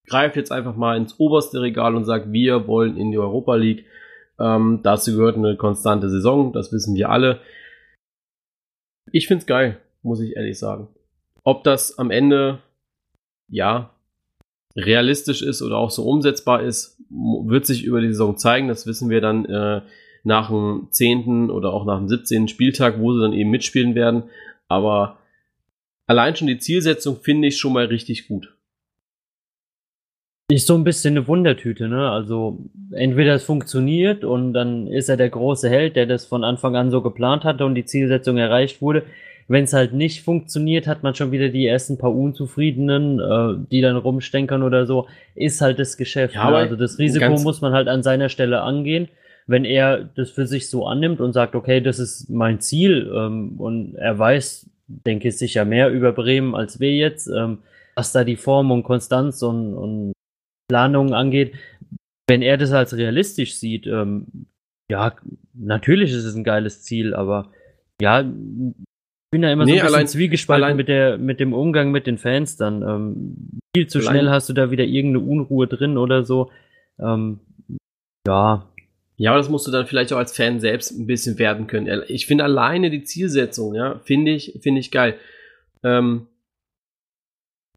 [0.08, 3.86] greift jetzt einfach mal ins oberste Regal und sagt, wir wollen in die Europa League.
[4.40, 7.40] Ähm, dazu gehört eine konstante Saison, das wissen wir alle.
[9.12, 10.88] Ich find's geil, muss ich ehrlich sagen.
[11.44, 12.60] Ob das am Ende,
[13.48, 13.92] ja,
[14.76, 18.68] realistisch ist oder auch so umsetzbar ist, wird sich über die Saison zeigen.
[18.68, 19.82] Das wissen wir dann äh,
[20.24, 21.50] nach dem 10.
[21.50, 22.48] oder auch nach dem 17.
[22.48, 24.24] Spieltag, wo sie dann eben mitspielen werden.
[24.68, 25.18] Aber
[26.08, 28.55] allein schon die Zielsetzung finde ich schon mal richtig gut.
[30.52, 32.12] Ist so ein bisschen eine Wundertüte, ne?
[32.12, 32.60] Also
[32.92, 36.92] entweder es funktioniert und dann ist er der große Held, der das von Anfang an
[36.92, 39.04] so geplant hatte und die Zielsetzung erreicht wurde.
[39.48, 43.82] Wenn es halt nicht funktioniert, hat man schon wieder die ersten paar Unzufriedenen, äh, die
[43.82, 45.08] dann rumstenkern oder so.
[45.34, 46.36] Ist halt das Geschäft.
[46.36, 46.58] Ja, ne?
[46.58, 49.08] Also das Risiko muss man halt an seiner Stelle angehen.
[49.48, 53.56] Wenn er das für sich so annimmt und sagt, okay, das ist mein Ziel ähm,
[53.58, 57.60] und er weiß, denke ich, sicher mehr über Bremen als wir jetzt, ähm,
[57.96, 60.15] was da die Form und Konstanz und, und
[60.68, 61.56] Planungen angeht,
[62.28, 64.48] wenn er das als realistisch sieht, ähm,
[64.90, 65.16] ja,
[65.54, 67.52] natürlich ist es ein geiles Ziel, aber
[68.02, 68.26] ja, ich
[69.32, 71.92] bin ja immer nee, so ein bisschen allein, zwiegespalten allein, mit, der, mit dem Umgang
[71.92, 72.82] mit den Fans dann.
[72.82, 76.52] Ähm, viel zu allein, schnell hast du da wieder irgendeine Unruhe drin oder so.
[77.00, 77.40] Ähm,
[78.28, 78.68] ja.
[79.18, 82.04] Ja, aber das musst du dann vielleicht auch als Fan selbst ein bisschen werden können.
[82.08, 85.16] Ich finde alleine die Zielsetzung, ja, finde ich, finde ich geil.
[85.84, 86.28] Ähm,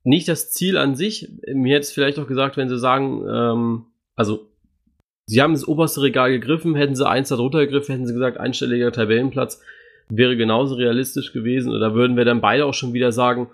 [0.09, 1.29] nicht das Ziel an sich.
[1.53, 3.85] Mir hätte es vielleicht auch gesagt, wenn sie sagen, ähm,
[4.17, 4.47] also
[5.27, 8.91] sie haben das oberste Regal gegriffen, hätten sie eins darunter gegriffen, hätten sie gesagt, einstelliger
[8.91, 9.61] Tabellenplatz
[10.11, 11.75] wäre genauso realistisch gewesen.
[11.75, 13.49] Oder würden wir dann beide auch schon wieder sagen,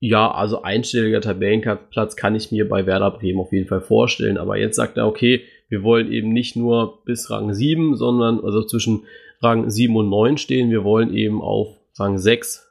[0.00, 4.36] ja, also einstelliger Tabellenplatz kann ich mir bei Werder Bremen auf jeden Fall vorstellen.
[4.36, 8.64] Aber jetzt sagt er, okay, wir wollen eben nicht nur bis Rang 7, sondern also
[8.64, 9.04] zwischen
[9.40, 10.70] Rang 7 und 9 stehen.
[10.70, 12.68] Wir wollen eben auf Rang 6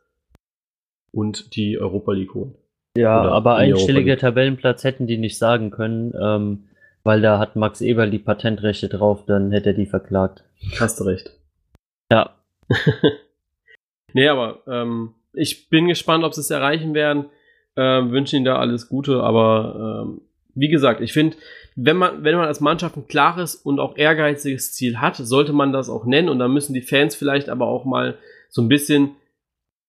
[1.14, 2.56] und die Europa League holen.
[2.98, 6.64] Ja, Oder aber einstelliger Tabellenplatz hätten die nicht sagen können, ähm,
[7.04, 10.44] weil da hat Max Eberl die Patentrechte drauf, dann hätte er die verklagt.
[10.80, 11.32] Hast du recht.
[12.12, 12.36] Ja.
[14.14, 17.26] nee, aber ähm, ich bin gespannt, ob sie es erreichen werden.
[17.78, 20.22] Ähm, wünsche ihnen da alles Gute, aber ähm,
[20.54, 21.38] wie gesagt, ich finde,
[21.78, 25.72] wenn man, wenn man als Mannschaft ein klares und auch ehrgeiziges Ziel hat, sollte man
[25.72, 28.18] das auch nennen und dann müssen die Fans vielleicht aber auch mal
[28.50, 29.12] so ein bisschen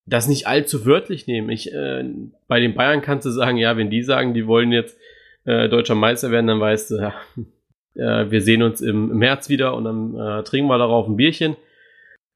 [0.06, 1.48] das nicht allzu wörtlich nehmen.
[1.50, 2.04] Ich, äh,
[2.48, 4.98] bei den Bayern kannst du sagen, ja, wenn die sagen, die wollen jetzt
[5.44, 7.14] äh, deutscher Meister werden, dann weißt du, ja,
[7.94, 11.56] äh, wir sehen uns im März wieder und dann äh, trinken wir darauf ein Bierchen,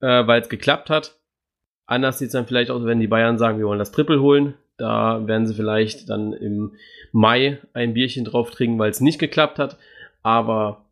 [0.00, 1.18] äh, weil es geklappt hat.
[1.86, 4.54] Anders sieht es dann vielleicht aus, wenn die Bayern sagen, wir wollen das Triple holen.
[4.76, 6.74] Da werden sie vielleicht dann im
[7.12, 9.78] Mai ein Bierchen drauf trinken, weil es nicht geklappt hat.
[10.22, 10.84] Aber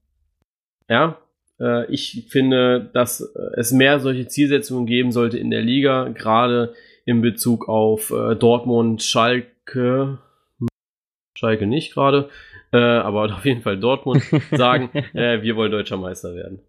[0.88, 1.18] ja,
[1.60, 3.20] äh, ich finde, dass
[3.56, 6.74] es mehr solche Zielsetzungen geben sollte in der Liga, gerade
[7.04, 10.18] in Bezug auf äh, Dortmund, Schalke,
[11.36, 12.28] Schalke nicht gerade,
[12.72, 16.60] äh, aber auf jeden Fall Dortmund sagen, äh, wir wollen deutscher Meister werden.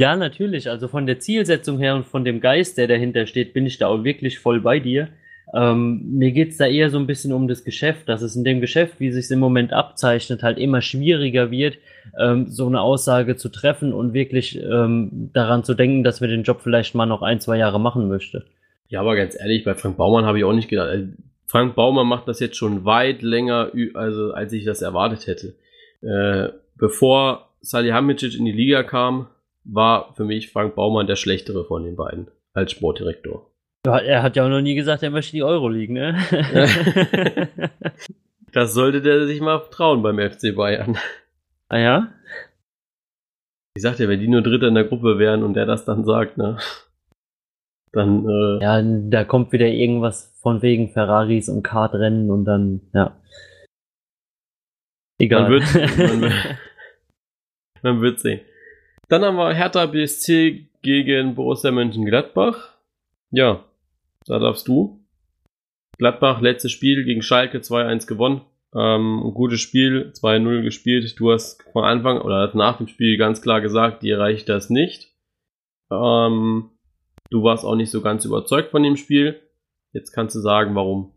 [0.00, 0.70] Ja, natürlich.
[0.70, 3.88] Also von der Zielsetzung her und von dem Geist, der dahinter steht, bin ich da
[3.88, 5.10] auch wirklich voll bei dir.
[5.52, 8.60] Ähm, mir geht's da eher so ein bisschen um das Geschäft, dass es in dem
[8.60, 11.78] Geschäft, wie es sich im Moment abzeichnet, halt immer schwieriger wird,
[12.18, 16.44] ähm, so eine Aussage zu treffen und wirklich ähm, daran zu denken, dass wir den
[16.44, 18.44] Job vielleicht mal noch ein, zwei Jahre machen möchte.
[18.88, 20.88] Ja, aber ganz ehrlich, bei Frank Baumann habe ich auch nicht gedacht.
[20.88, 21.06] Also,
[21.46, 25.54] Frank Baumann macht das jetzt schon weit länger, also als ich das erwartet hätte.
[26.00, 29.26] Äh, bevor Salihamidzic in die Liga kam,
[29.64, 33.49] war für mich Frank Baumann der schlechtere von den beiden als Sportdirektor.
[33.86, 36.18] Er hat ja auch noch nie gesagt, er möchte die Euro liegen, ne?
[38.52, 40.98] das sollte der sich mal trauen beim FC Bayern.
[41.68, 42.12] Ah ja?
[43.74, 46.36] Ich sagte wenn die nur Dritter in der Gruppe wären und der das dann sagt,
[46.36, 46.58] ne?
[47.92, 53.16] Dann, äh, Ja, da kommt wieder irgendwas von wegen Ferraris und Kartrennen und dann, ja.
[55.18, 55.42] Egal.
[55.42, 56.32] Man wird, man,
[57.82, 58.40] man wird sehen.
[59.08, 62.76] Dann haben wir Hertha BSC gegen Borussia Mönchengladbach.
[63.30, 63.64] Ja,
[64.30, 65.04] da darfst du.
[65.98, 68.42] Gladbach, letztes Spiel gegen Schalke 2-1 gewonnen.
[68.72, 71.18] Ähm, ein gutes Spiel, 2-0 gespielt.
[71.18, 75.12] Du hast von Anfang oder nach dem Spiel ganz klar gesagt, dir reicht das nicht.
[75.90, 76.70] Ähm,
[77.30, 79.40] du warst auch nicht so ganz überzeugt von dem Spiel.
[79.92, 81.12] Jetzt kannst du sagen, warum.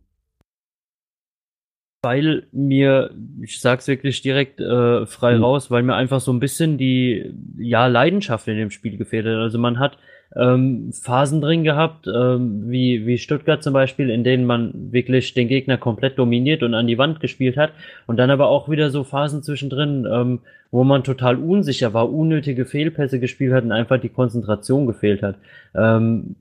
[2.02, 5.44] Weil mir, ich sag's wirklich direkt äh, frei mhm.
[5.44, 9.36] raus, weil mir einfach so ein bisschen die ja Leidenschaft in dem Spiel gefehlt hat.
[9.36, 10.00] Also man hat
[10.36, 15.48] ähm, Phasen drin gehabt, ähm, wie, wie Stuttgart zum Beispiel, in denen man wirklich den
[15.48, 17.72] Gegner komplett dominiert und an die Wand gespielt hat.
[18.08, 20.40] Und dann aber auch wieder so Phasen zwischendrin, ähm,
[20.72, 25.36] wo man total unsicher war, unnötige Fehlpässe gespielt hat und einfach die Konzentration gefehlt hat.
[25.76, 26.36] Ähm,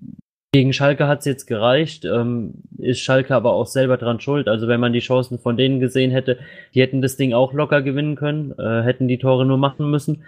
[0.55, 4.49] gegen Schalke hat's jetzt gereicht, ähm, ist Schalke aber auch selber dran schuld.
[4.49, 6.39] Also wenn man die Chancen von denen gesehen hätte,
[6.75, 10.25] die hätten das Ding auch locker gewinnen können, äh, hätten die Tore nur machen müssen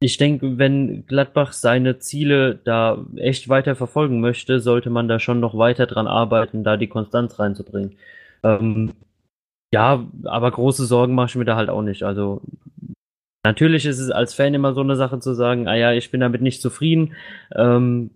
[0.00, 5.40] ich denke, wenn Gladbach seine Ziele da echt weiter verfolgen möchte, sollte man da schon
[5.40, 7.96] noch weiter dran arbeiten, da die Konstanz reinzubringen.
[8.42, 8.92] Ähm,
[9.74, 12.04] ja, aber große Sorgen mache ich mir da halt auch nicht.
[12.04, 12.42] Also
[13.44, 16.20] natürlich ist es als Fan immer so eine Sache zu sagen, ah ja, ich bin
[16.20, 17.14] damit nicht zufrieden.
[17.54, 18.10] Ähm,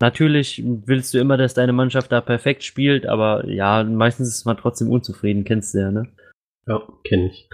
[0.00, 4.58] Natürlich willst du immer, dass deine Mannschaft da perfekt spielt, aber ja, meistens ist man
[4.58, 6.08] trotzdem unzufrieden, kennst du ja, ne?
[6.66, 7.48] Ja, kenne ich.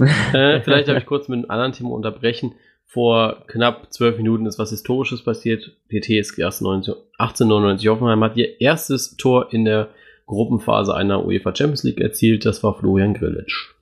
[0.32, 2.54] äh, vielleicht habe ich kurz mit einem anderen Thema unterbrechen.
[2.92, 5.78] Vor knapp zwölf Minuten ist was Historisches passiert.
[5.90, 9.88] Die TSG 1899 Hoffenheim hat ihr erstes Tor in der
[10.26, 12.44] Gruppenphase einer UEFA Champions League erzielt.
[12.44, 13.74] Das war Florian Grillitsch.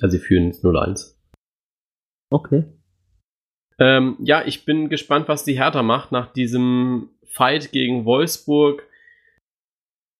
[0.00, 1.14] Also sie führen jetzt 0-1.
[2.30, 2.64] Okay.
[3.78, 8.88] Ähm, ja, ich bin gespannt, was die Hertha macht nach diesem Fight gegen Wolfsburg,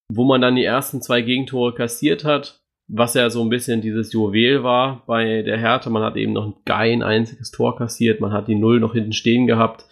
[0.08, 2.61] wo man dann die ersten zwei Gegentore kassiert hat,
[2.94, 5.88] was ja so ein bisschen dieses Juwel war bei der Hertha.
[5.88, 9.46] Man hat eben noch kein einziges Tor kassiert, man hat die Null noch hinten stehen
[9.46, 9.86] gehabt.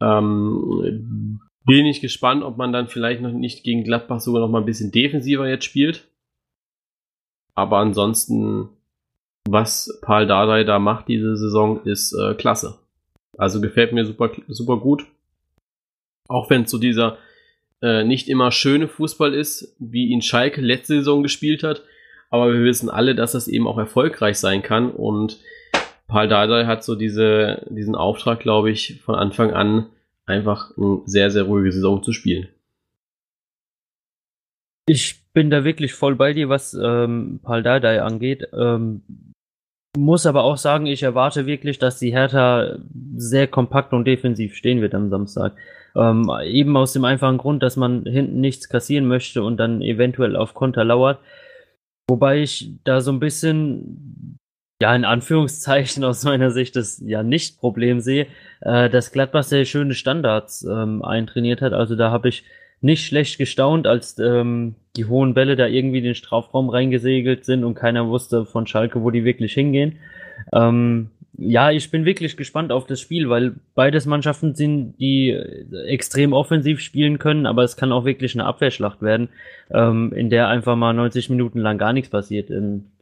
[0.00, 4.58] Ähm, bin ich gespannt, ob man dann vielleicht noch nicht gegen Gladbach sogar noch mal
[4.58, 6.06] ein bisschen defensiver jetzt spielt.
[7.54, 8.68] Aber ansonsten,
[9.48, 12.78] was Paul Dardai da macht diese Saison, ist äh, klasse.
[13.38, 15.06] Also gefällt mir super, super gut.
[16.28, 17.16] Auch wenn es so dieser
[17.80, 21.82] äh, nicht immer schöne Fußball ist, wie ihn Schalke letzte Saison gespielt hat.
[22.30, 24.90] Aber wir wissen alle, dass das eben auch erfolgreich sein kann.
[24.90, 25.38] Und
[26.06, 29.86] Paul Dardai hat so diese, diesen Auftrag, glaube ich, von Anfang an
[30.26, 32.48] einfach eine sehr, sehr ruhige Saison zu spielen.
[34.86, 38.48] Ich bin da wirklich voll bei dir, was ähm, Paul Dardai angeht.
[38.52, 39.02] Ähm,
[39.96, 42.78] muss aber auch sagen, ich erwarte wirklich, dass die Hertha
[43.16, 45.54] sehr kompakt und defensiv stehen wird am Samstag.
[45.96, 50.36] Ähm, eben aus dem einfachen Grund, dass man hinten nichts kassieren möchte und dann eventuell
[50.36, 51.20] auf Konter lauert.
[52.08, 54.38] Wobei ich da so ein bisschen,
[54.80, 58.26] ja, in Anführungszeichen aus meiner Sicht das ja nicht Problem sehe,
[58.60, 61.72] äh, dass Gladbach sehr schöne Standards ähm, eintrainiert hat.
[61.72, 62.44] Also da habe ich
[62.80, 67.64] nicht schlecht gestaunt, als ähm, die hohen Bälle da irgendwie in den Strafraum reingesegelt sind
[67.64, 69.98] und keiner wusste von Schalke, wo die wirklich hingehen.
[70.52, 75.30] Ähm, ja, ich bin wirklich gespannt auf das Spiel, weil beides Mannschaften sind, die
[75.86, 79.28] extrem offensiv spielen können, aber es kann auch wirklich eine Abwehrschlacht werden,
[79.70, 82.50] ähm, in der einfach mal 90 Minuten lang gar nichts passiert.
[82.50, 82.92] In,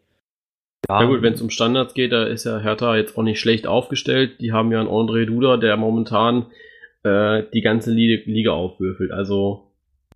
[0.89, 3.41] ja, ja gut, wenn es um Standards geht, da ist ja Hertha jetzt auch nicht
[3.41, 4.41] schlecht aufgestellt.
[4.41, 6.47] Die haben ja einen André Duda, der momentan
[7.03, 9.13] äh, die ganze Liga aufwürfelt.
[9.13, 9.69] Also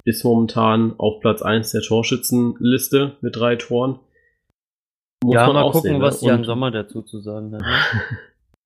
[0.05, 3.99] ist momentan auf Platz 1 der Torschützenliste mit drei Toren.
[5.25, 6.29] Muss ja, mal gucken, sehen, was ne?
[6.29, 7.63] Jan Sommer dazu zu sagen hat.
[7.63, 7.69] Ne?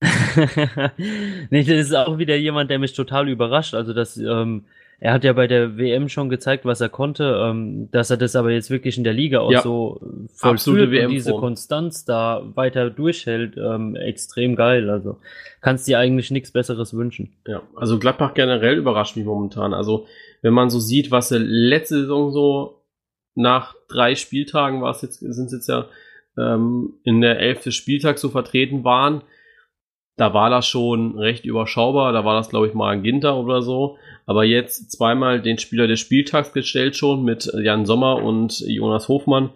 [1.50, 3.74] nee, das ist auch wieder jemand, der mich total überrascht.
[3.74, 4.64] Also, dass ähm,
[5.00, 8.36] er hat ja bei der WM schon gezeigt, was er konnte, ähm, dass er das
[8.36, 9.98] aber jetzt wirklich in der Liga auch ja, so
[10.34, 14.90] vollführt und diese Konstanz da weiter durchhält, ähm, extrem geil.
[14.90, 15.18] Also
[15.62, 17.32] kannst dir eigentlich nichts Besseres wünschen.
[17.46, 19.72] Ja, also Gladbach generell überrascht mich momentan.
[19.72, 20.06] Also
[20.42, 22.82] wenn man so sieht, was er letzte Saison so
[23.34, 25.86] nach drei Spieltagen war es jetzt, sind es jetzt ja
[26.40, 29.22] ähm, in der elfte Spieltag so vertreten waren,
[30.20, 32.12] da war das schon recht überschaubar.
[32.12, 33.96] Da war das, glaube ich, mal ein Ginter oder so.
[34.26, 39.48] Aber jetzt zweimal den Spieler des Spieltags gestellt schon mit Jan Sommer und Jonas Hofmann.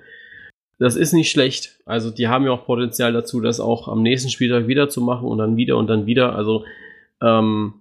[0.79, 1.79] Das ist nicht schlecht.
[1.85, 5.29] Also die haben ja auch Potenzial dazu, das auch am nächsten Spieltag wieder zu machen
[5.29, 6.35] und dann wieder und dann wieder.
[6.35, 6.65] Also
[7.21, 7.75] ähm,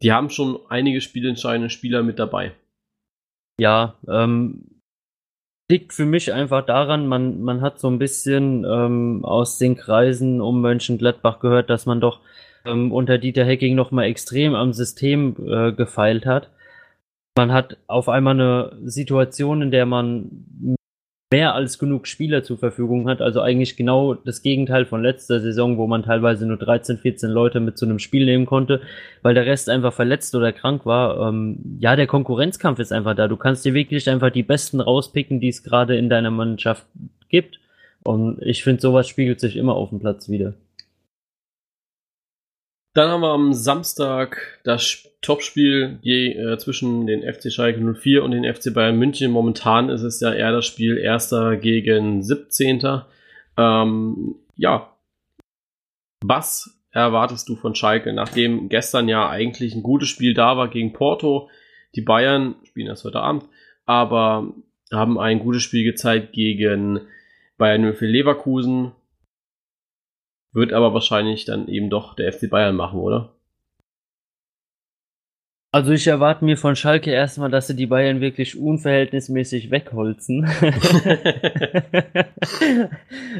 [0.00, 2.52] die haben schon einige spielentscheidende Spieler mit dabei.
[3.60, 4.77] Ja, ähm,
[5.70, 10.40] liegt für mich einfach daran, man, man hat so ein bisschen ähm, aus den Kreisen
[10.40, 12.20] um Mönchengladbach gehört, dass man doch
[12.64, 16.50] ähm, unter Dieter Hecking nochmal extrem am System äh, gefeilt hat.
[17.36, 20.76] Man hat auf einmal eine Situation, in der man
[21.30, 23.20] mehr als genug Spieler zur Verfügung hat.
[23.20, 27.60] Also eigentlich genau das Gegenteil von letzter Saison, wo man teilweise nur 13, 14 Leute
[27.60, 28.80] mit zu einem Spiel nehmen konnte,
[29.22, 31.28] weil der Rest einfach verletzt oder krank war.
[31.28, 33.28] Ähm, ja, der Konkurrenzkampf ist einfach da.
[33.28, 36.86] Du kannst dir wirklich einfach die Besten rauspicken, die es gerade in deiner Mannschaft
[37.28, 37.60] gibt.
[38.02, 40.54] Und ich finde, sowas spiegelt sich immer auf dem Platz wieder.
[42.98, 48.42] Dann haben wir am Samstag das Topspiel äh, zwischen den FC Schalke 04 und den
[48.52, 49.30] FC Bayern München.
[49.30, 53.02] Momentan ist es ja eher das Spiel Erster gegen 17.
[53.56, 54.92] Ähm, ja.
[56.24, 60.92] Was erwartest du von Schalke, nachdem gestern ja eigentlich ein gutes Spiel da war gegen
[60.92, 61.50] Porto?
[61.94, 63.44] Die Bayern spielen erst heute Abend,
[63.86, 64.54] aber
[64.92, 67.02] haben ein gutes Spiel gezeigt gegen
[67.58, 68.90] Bayern 04 Leverkusen.
[70.52, 73.34] Wird aber wahrscheinlich dann eben doch der FC Bayern machen, oder?
[75.70, 80.44] Also ich erwarte mir von Schalke erstmal, dass sie die Bayern wirklich unverhältnismäßig wegholzen.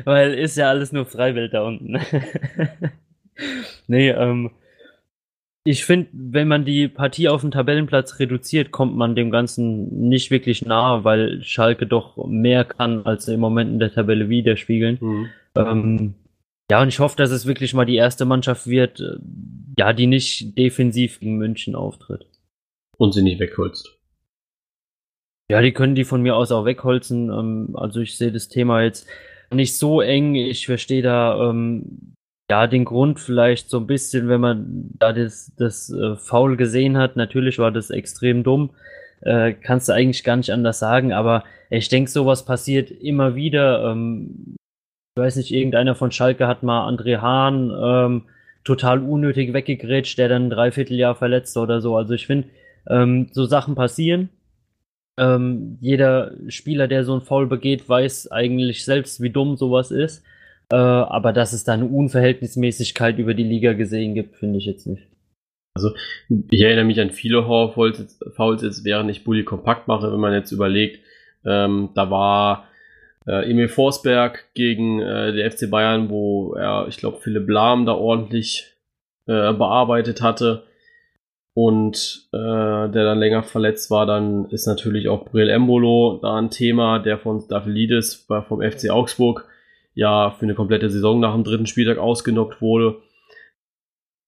[0.05, 1.99] Weil ist ja alles nur Freiwelt da unten.
[3.87, 4.51] nee, ähm,
[5.65, 10.31] ich finde, wenn man die Partie auf dem Tabellenplatz reduziert, kommt man dem Ganzen nicht
[10.31, 14.99] wirklich nahe, weil Schalke doch mehr kann, als sie im Moment in der Tabelle widerspiegeln.
[15.01, 15.29] Mhm.
[15.57, 16.15] Ähm,
[16.71, 19.17] ja, und ich hoffe, dass es wirklich mal die erste Mannschaft wird, äh,
[19.79, 22.27] ja, die nicht defensiv gegen München auftritt.
[22.97, 23.97] und sie nicht wegholst.
[25.51, 27.31] Ja, die können die von mir aus auch wegholzen.
[27.31, 29.09] Ähm, also ich sehe das Thema jetzt
[29.51, 30.35] nicht so eng.
[30.35, 32.15] Ich verstehe da ähm,
[32.51, 36.99] ja den Grund vielleicht so ein bisschen, wenn man da das, das äh, Foul gesehen
[36.99, 37.17] hat.
[37.17, 38.71] Natürlich war das extrem dumm.
[39.23, 43.91] Äh, kannst du eigentlich gar nicht anders sagen, aber ich denke, sowas passiert immer wieder.
[43.91, 44.57] Ähm,
[45.19, 48.23] weiß nicht, irgendeiner von Schalke hat mal André Hahn ähm,
[48.65, 51.97] total unnötig weggegrätscht, der dann ein Dreivierteljahr verletzt oder so.
[51.97, 52.49] Also ich finde,
[52.89, 54.31] ähm, so Sachen passieren.
[55.19, 60.23] Ähm, jeder Spieler, der so ein Foul begeht, weiß eigentlich selbst, wie dumm sowas ist.
[60.71, 64.87] Äh, aber dass es da eine Unverhältnismäßigkeit über die Liga gesehen gibt, finde ich jetzt
[64.87, 65.09] nicht.
[65.75, 65.95] Also
[66.51, 70.53] ich erinnere mich an viele Horror-Fouls jetzt, während ich Bully kompakt mache, wenn man jetzt
[70.53, 71.01] überlegt,
[71.45, 72.68] ähm, da war
[73.29, 77.93] äh, Emil Forsberg gegen äh, der FC Bayern, wo er, ich glaube, Philipp Lahm da
[77.93, 78.73] ordentlich
[79.27, 80.65] äh, bearbeitet hatte
[81.55, 86.51] und äh, der dann länger verletzt war, dann ist natürlich auch Brill Embolo da ein
[86.51, 89.47] Thema, der von Staphelidis vom FC Augsburg
[89.95, 92.97] ja für eine komplette Saison nach dem dritten Spieltag ausgenockt wurde.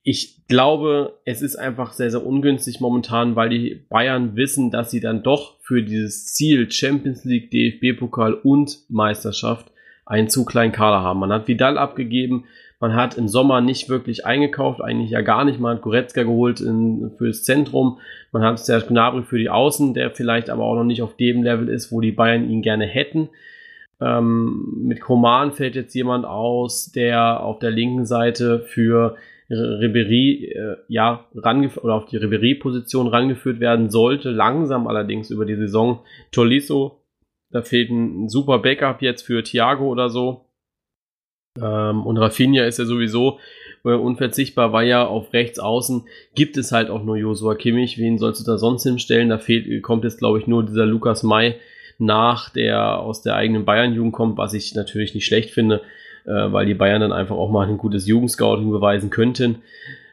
[0.02, 5.00] Ich glaube, es ist einfach sehr, sehr ungünstig momentan, weil die Bayern wissen, dass sie
[5.00, 9.70] dann doch für dieses Ziel Champions League, DFB-Pokal und Meisterschaft
[10.06, 11.20] einen zu kleinen Kader haben.
[11.20, 12.46] Man hat Vidal abgegeben,
[12.80, 15.60] man hat im Sommer nicht wirklich eingekauft, eigentlich ja gar nicht.
[15.60, 17.98] Man hat Goretzka geholt in, fürs Zentrum.
[18.32, 21.42] Man hat Serge Gnabry für die Außen, der vielleicht aber auch noch nicht auf dem
[21.42, 23.28] Level ist, wo die Bayern ihn gerne hätten.
[24.00, 29.16] Ähm, mit Koman fällt jetzt jemand aus, der auf der linken Seite für
[29.50, 34.30] Ribery äh, ja rangeführt oder auf die Ribery-Position rangeführt werden sollte.
[34.30, 36.04] Langsam allerdings über die Saison.
[36.30, 37.02] Tolisso,
[37.50, 40.46] da fehlt ein super Backup jetzt für Thiago oder so.
[41.60, 43.40] Ähm, und Rafinha ist ja sowieso
[43.84, 47.98] äh, unverzichtbar, weil ja auf rechts außen gibt es halt auch nur Josua Kimmich.
[47.98, 49.30] Wen sollst du da sonst hinstellen?
[49.30, 51.56] Da fehlt, kommt jetzt, glaube ich, nur dieser Lukas May
[51.98, 55.82] nach, der aus der eigenen Bayern-Jugend kommt, was ich natürlich nicht schlecht finde,
[56.30, 59.62] weil die Bayern dann einfach auch mal ein gutes Jugendscouting beweisen könnten,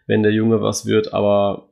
[0.05, 1.14] wenn der Junge was wird.
[1.14, 1.70] Aber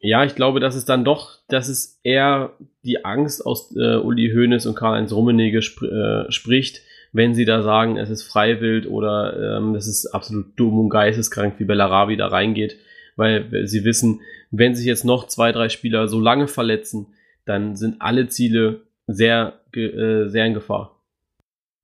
[0.00, 2.52] ja, ich glaube, dass es dann doch, dass es eher
[2.84, 7.62] die Angst aus äh, Uli Hoeneß und Karl-Heinz Rummenigge sp äh, spricht, wenn sie da
[7.62, 12.28] sagen, es ist freiwillig oder ähm, es ist absolut dumm und geisteskrank, wie Bellarabi da
[12.28, 12.76] reingeht,
[13.16, 14.20] weil sie wissen,
[14.50, 17.08] wenn sich jetzt noch zwei, drei Spieler so lange verletzen,
[17.44, 20.97] dann sind alle Ziele sehr, äh, sehr in Gefahr.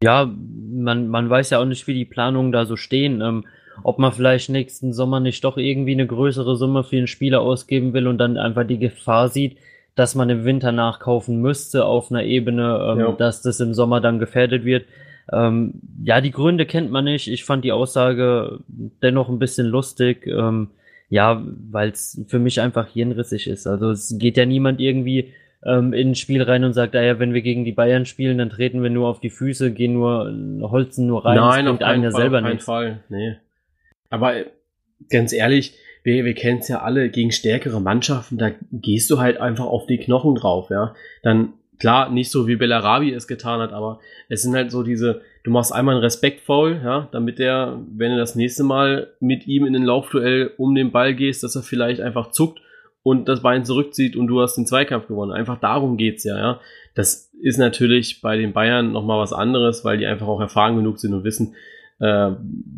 [0.05, 0.30] Ja,
[0.70, 3.22] man, man weiß ja auch nicht, wie die Planungen da so stehen.
[3.22, 3.44] Ähm,
[3.82, 7.94] ob man vielleicht nächsten Sommer nicht doch irgendwie eine größere Summe für den Spieler ausgeben
[7.94, 9.57] will und dann einfach die Gefahr sieht,
[9.94, 13.12] dass man im Winter nachkaufen müsste auf einer Ebene, ähm, ja.
[13.12, 14.84] dass das im Sommer dann gefährdet wird.
[15.32, 17.28] Ähm, ja, die Gründe kennt man nicht.
[17.28, 18.61] Ich fand die Aussage
[19.02, 20.26] dennoch ein bisschen lustig.
[20.26, 20.68] Ähm,
[21.09, 23.66] ja, weil es für mich einfach hirnrissig ist.
[23.66, 25.32] Also es geht ja niemand irgendwie
[25.64, 28.38] ähm, in ein Spiel rein und sagt, naja, ah wenn wir gegen die Bayern spielen,
[28.38, 30.32] dann treten wir nur auf die Füße, gehen nur,
[30.70, 31.36] holzen nur rein.
[31.36, 33.00] Nein, auf keinen, Fall, selber auf keinen Fall.
[33.08, 33.36] Nee.
[34.10, 34.34] Aber
[35.10, 39.38] ganz ehrlich, wir, wir kennen es ja alle, gegen stärkere Mannschaften, da gehst du halt
[39.38, 40.94] einfach auf die Knochen drauf, ja.
[41.22, 45.22] Dann Klar, nicht so wie Bellarabi es getan hat, aber es sind halt so diese,
[45.42, 49.66] du machst einmal einen Respektfoul, ja, damit der, wenn du das nächste Mal mit ihm
[49.66, 52.60] in den Laufduell um den Ball gehst, dass er vielleicht einfach zuckt
[53.05, 55.30] und das Bein zurückzieht und du hast den Zweikampf gewonnen.
[55.30, 56.61] Einfach darum geht's ja, ja.
[56.94, 60.98] Das ist natürlich bei den Bayern nochmal was anderes, weil die einfach auch erfahren genug
[60.98, 61.55] sind und wissen,
[62.00, 62.30] äh,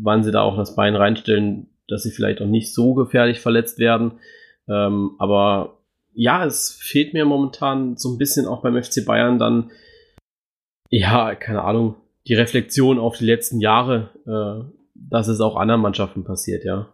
[0.02, 3.78] wann sie da auch das Bein reinstellen, dass sie vielleicht auch nicht so gefährlich verletzt
[3.78, 4.18] werden.
[4.68, 5.78] Ähm, aber
[6.12, 9.70] ja, es fehlt mir momentan so ein bisschen auch beim FC Bayern dann,
[10.90, 11.94] ja, keine Ahnung,
[12.26, 16.88] die Reflexion auf die letzten Jahre, äh, dass es auch anderen Mannschaften passiert, ja.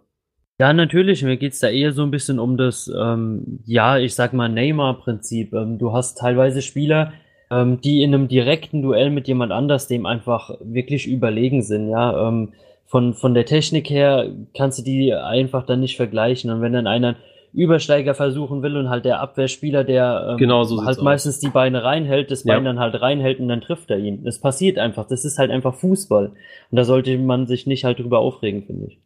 [0.63, 1.25] Ja, natürlich.
[1.25, 5.53] Mir geht's da eher so ein bisschen um das, ähm, ja, ich sag mal, Neymar-Prinzip.
[5.55, 7.13] Ähm, du hast teilweise Spieler,
[7.51, 12.29] ähm, die in einem direkten Duell mit jemand anders dem einfach wirklich überlegen sind, ja.
[12.29, 12.53] Ähm,
[12.87, 16.49] von, von der Technik her kannst du die einfach dann nicht vergleichen.
[16.53, 17.17] Und wenn dann einer
[17.53, 21.41] Übersteiger versuchen will und halt der Abwehrspieler, der ähm, genau so halt meistens aus.
[21.41, 22.73] die Beine reinhält, das Bein ja.
[22.73, 24.23] dann halt reinhält und dann trifft er ihn.
[24.23, 25.09] Das passiert einfach.
[25.09, 26.27] Das ist halt einfach Fußball.
[26.27, 29.02] Und da sollte man sich nicht halt drüber aufregen, finde ich.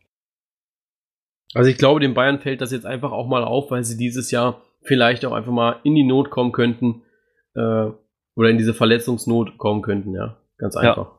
[1.54, 4.30] Also ich glaube, den Bayern fällt das jetzt einfach auch mal auf, weil sie dieses
[4.30, 7.02] Jahr vielleicht auch einfach mal in die Not kommen könnten
[7.54, 7.86] äh,
[8.34, 10.36] oder in diese Verletzungsnot kommen könnten, ja.
[10.58, 10.96] Ganz einfach.
[10.96, 11.12] Ja.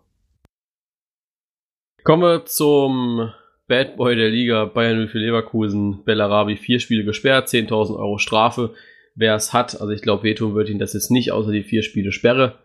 [2.04, 3.32] Kommen wir zum
[3.68, 8.74] Bad Boy der Liga, Bayern für Leverkusen, Bellarabi, vier Spiele gesperrt, 10.000 Euro Strafe.
[9.14, 11.84] Wer es hat, also ich glaube, Veto wird ihn das jetzt nicht, außer die vier
[11.84, 12.60] Spiele Sperre.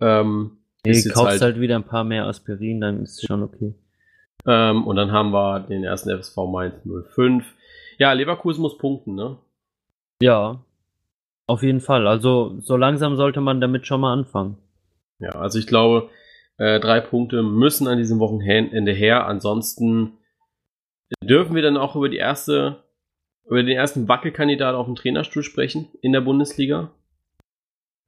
[0.00, 3.74] Ähm, nee, kaufst halt, halt, wieder ein paar mehr Aspirin, dann ist es schon okay.
[4.46, 6.74] Ähm, und dann haben wir den ersten FSV Mainz
[7.14, 7.44] 05.
[7.98, 9.38] Ja, Leverkusen muss punkten, ne?
[10.20, 10.64] Ja.
[11.46, 12.06] Auf jeden Fall.
[12.06, 14.58] Also so langsam sollte man damit schon mal anfangen.
[15.18, 16.08] Ja, also ich glaube,
[16.58, 19.26] äh, drei Punkte müssen an diesem Wochenende her.
[19.26, 20.18] Ansonsten
[21.22, 22.82] dürfen wir dann auch über die erste,
[23.44, 26.90] über den ersten Wackelkandidat auf dem Trainerstuhl sprechen in der Bundesliga.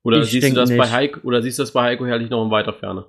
[0.02, 0.78] Oder ich siehst du das nicht.
[0.78, 3.06] bei Heiko, oder siehst du das bei Heiko Herrlich noch in weiter Ferne?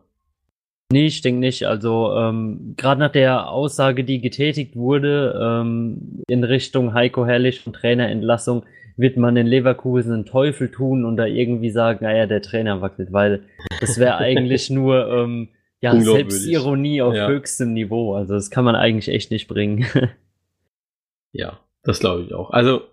[0.91, 1.63] Nee, ich denke nicht.
[1.63, 7.73] Also ähm, gerade nach der Aussage, die getätigt wurde ähm, in Richtung Heiko Herrlich und
[7.73, 8.65] Trainerentlassung,
[8.97, 13.11] wird man in Leverkusen einen Teufel tun und da irgendwie sagen, naja, der Trainer wackelt,
[13.11, 13.43] weil
[13.81, 15.49] das wäre eigentlich nur ähm,
[15.81, 17.27] ja, Selbstironie auf ja.
[17.27, 18.13] höchstem Niveau.
[18.13, 19.85] Also das kann man eigentlich echt nicht bringen.
[21.33, 22.51] ja, das glaube ich auch.
[22.51, 22.83] Also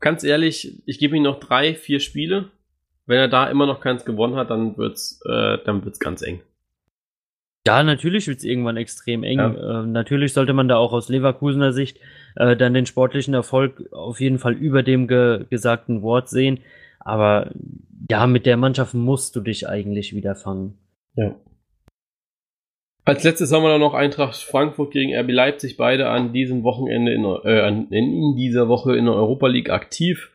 [0.00, 2.50] ganz ehrlich, ich gebe ihm noch drei, vier Spiele.
[3.06, 6.40] Wenn er da immer noch keins gewonnen hat, dann wird's, äh, dann wird's ganz eng.
[7.66, 9.38] Ja, natürlich wird es irgendwann extrem eng.
[9.38, 9.82] Ja.
[9.82, 11.98] Äh, natürlich sollte man da auch aus Leverkusener Sicht
[12.36, 16.60] äh, dann den sportlichen Erfolg auf jeden Fall über dem ge gesagten Wort sehen.
[17.00, 17.50] Aber
[18.08, 20.78] ja, mit der Mannschaft musst du dich eigentlich wieder fangen.
[21.14, 21.34] Ja.
[23.04, 27.12] Als letztes haben wir dann noch Eintracht Frankfurt gegen RB Leipzig, beide an diesem Wochenende
[27.12, 30.30] in, äh, in dieser Woche in der Europa League aktiv.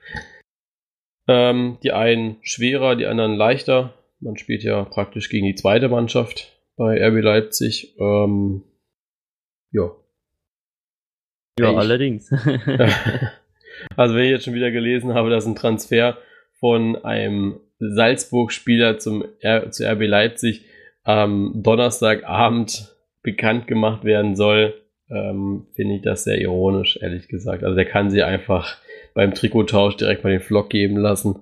[1.31, 3.93] Ähm, die einen schwerer, die anderen leichter.
[4.19, 7.95] Man spielt ja praktisch gegen die zweite Mannschaft bei RB Leipzig.
[7.97, 8.63] Ähm,
[9.71, 9.91] ja.
[11.57, 12.29] Ja, ich, allerdings.
[13.95, 16.17] also wenn ich jetzt schon wieder gelesen habe, dass ein Transfer
[16.59, 20.65] von einem Salzburg-Spieler zum R zu RB Leipzig
[21.03, 24.73] am Donnerstagabend bekannt gemacht werden soll,
[25.09, 27.63] ähm, finde ich das sehr ironisch, ehrlich gesagt.
[27.63, 28.77] Also der kann sie einfach
[29.13, 31.39] beim Trikottausch direkt mal den Flock geben lassen.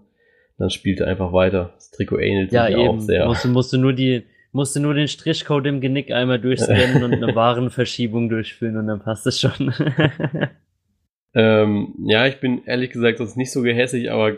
[0.58, 1.72] Dann spielt er einfach weiter.
[1.76, 2.88] Das Trikot ähnelt ja, sich eben.
[2.90, 3.26] auch sehr.
[3.26, 7.34] Musst, musst du nur die, musste nur den Strichcode im Genick einmal durchscannen und eine
[7.36, 9.74] Warenverschiebung durchführen und dann passt es schon.
[11.34, 14.34] ähm, ja, ich bin ehrlich gesagt sonst nicht so gehässig, aber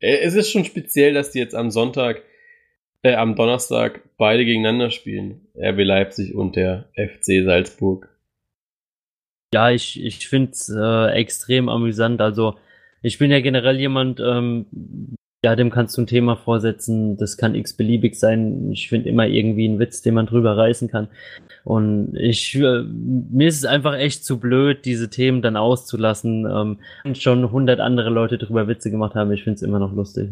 [0.00, 2.22] äh, es ist schon speziell, dass die jetzt am Sonntag,
[3.02, 5.48] äh, am Donnerstag beide gegeneinander spielen.
[5.54, 8.08] RB Leipzig und der FC Salzburg.
[9.52, 12.20] Ja, ich, ich finde es äh, extrem amüsant.
[12.20, 12.56] Also
[13.02, 14.66] ich bin ja generell jemand, ähm,
[15.44, 18.72] ja, dem kannst du ein Thema vorsetzen, das kann x-beliebig sein.
[18.72, 21.08] Ich finde immer irgendwie einen Witz, den man drüber reißen kann.
[21.64, 26.46] Und ich, äh, mir ist es einfach echt zu blöd, diese Themen dann auszulassen.
[26.46, 30.30] Ähm, schon hundert andere Leute drüber Witze gemacht haben, ich finde es immer noch lustig.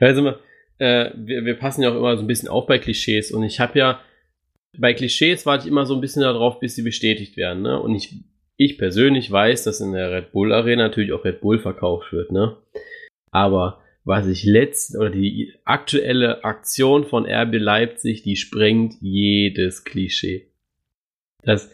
[0.00, 0.32] Also,
[0.78, 3.60] äh, wir, wir passen ja auch immer so ein bisschen auf bei Klischees und ich
[3.60, 4.00] habe ja,
[4.78, 7.80] bei Klischees warte ich immer so ein bisschen darauf, bis sie bestätigt werden, ne?
[7.80, 8.14] Und ich,
[8.58, 12.32] ich persönlich weiß, dass in der Red Bull Arena natürlich auch Red Bull verkauft wird,
[12.32, 12.56] ne?
[13.30, 20.50] Aber was ich letzt oder die aktuelle Aktion von RB Leipzig, die sprengt jedes Klischee.
[21.42, 21.70] Dass,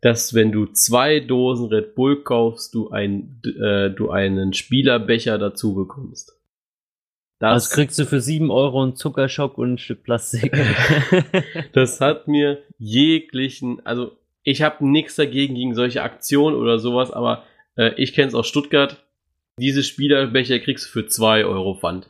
[0.00, 5.74] dass wenn du zwei Dosen Red Bull kaufst, du, ein, äh, du einen Spielerbecher dazu
[5.74, 6.38] bekommst.
[7.40, 10.52] Das, das kriegst du für sieben Euro einen Zuckerschock und ein Stück Plastik.
[11.72, 14.17] das hat mir jeglichen, also
[14.48, 17.44] ich habe nichts dagegen gegen solche Aktionen oder sowas, aber
[17.76, 19.04] äh, ich kenne es aus Stuttgart
[19.58, 22.08] diese Spielerbecher kriegst du für 2 Euro Pfand.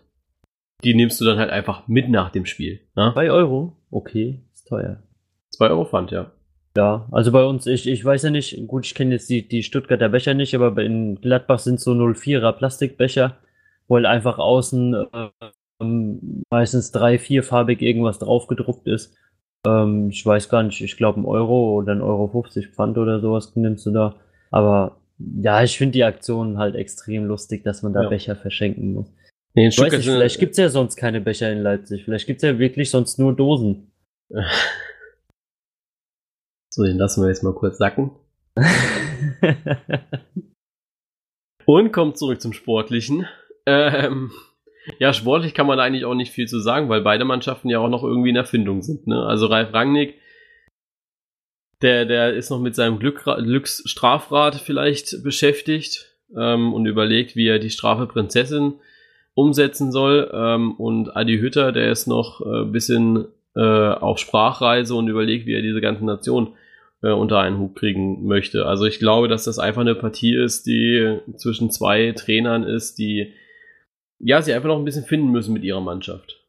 [0.85, 2.81] Die nimmst du dann halt einfach mit nach dem Spiel.
[2.95, 3.33] 2 ne?
[3.33, 3.77] Euro?
[3.91, 5.03] Okay, ist teuer.
[5.51, 6.31] 2 Euro Pfand, ja.
[6.77, 9.63] Ja, also bei uns, ich, ich weiß ja nicht, gut, ich kenne jetzt die, die
[9.63, 13.39] Stuttgarter Becher nicht, aber in Gladbach sind so 04er Plastikbecher,
[13.89, 15.85] wo halt einfach außen äh,
[16.51, 19.17] meistens drei, vierfarbig irgendwas draufgedruckt ist.
[19.69, 23.21] Ähm, ich weiß gar nicht, ich glaube ein Euro oder ein Euro 50 Pfand oder
[23.21, 24.17] sowas nimmst du da.
[24.51, 28.09] Aber ja, ich finde die Aktion halt extrem lustig, dass man da ja.
[28.09, 29.13] Becher verschenken muss.
[29.55, 32.05] Nee, in Weiß nicht, vielleicht gibt's ja sonst keine Becher in Leipzig.
[32.05, 33.91] Vielleicht gibt's ja wirklich sonst nur Dosen.
[36.71, 38.13] so, den lassen wir jetzt mal kurz sacken.
[41.67, 43.27] Und kommt zurück zum Sportlichen.
[43.67, 44.31] Ähm,
[44.99, 47.89] ja, sportlich kann man eigentlich auch nicht viel zu sagen, weil beide Mannschaften ja auch
[47.89, 49.07] noch irgendwie in Erfindung sind.
[49.07, 49.23] Ne?
[49.25, 50.15] Also Ralf Rangnick
[51.83, 57.59] der, der ist noch mit seinem Glück, Glücksstrafrat vielleicht beschäftigt ähm, und überlegt, wie er
[57.59, 58.75] die Strafe Prinzessin
[59.35, 60.31] umsetzen soll.
[60.33, 65.47] Ähm, und Adi Hütter, der ist noch ein äh, bisschen äh, auf Sprachreise und überlegt,
[65.47, 66.55] wie er diese ganze Nation
[67.03, 68.67] äh, unter einen Hut kriegen möchte.
[68.67, 73.35] Also ich glaube, dass das einfach eine Partie ist, die zwischen zwei Trainern ist, die
[74.19, 76.45] ja, sie einfach noch ein bisschen finden müssen mit ihrer Mannschaft.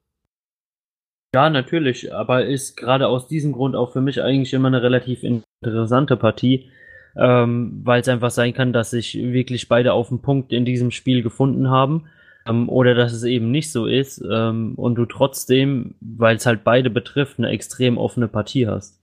[1.33, 5.23] Ja, natürlich, aber ist gerade aus diesem Grund auch für mich eigentlich immer eine relativ
[5.23, 6.71] interessante Partie,
[7.15, 10.89] ähm, weil es einfach sein kann, dass sich wirklich beide auf den Punkt in diesem
[10.89, 12.09] Spiel gefunden haben
[12.47, 16.63] ähm, oder dass es eben nicht so ist ähm, und du trotzdem, weil es halt
[16.63, 18.99] beide betrifft, eine extrem offene Partie hast.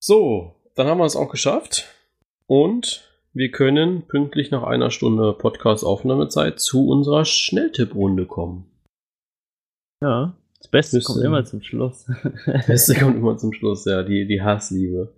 [0.00, 1.86] So, dann haben wir es auch geschafft
[2.46, 3.05] und
[3.36, 8.64] wir können pünktlich nach einer Stunde Podcast-Aufnahmezeit zu unserer Schnelltipprunde kommen.
[10.02, 12.10] Ja, das Beste Müsste, kommt immer zum Schluss.
[12.46, 15.12] das Beste kommt immer zum Schluss, ja, die, die Hassliebe.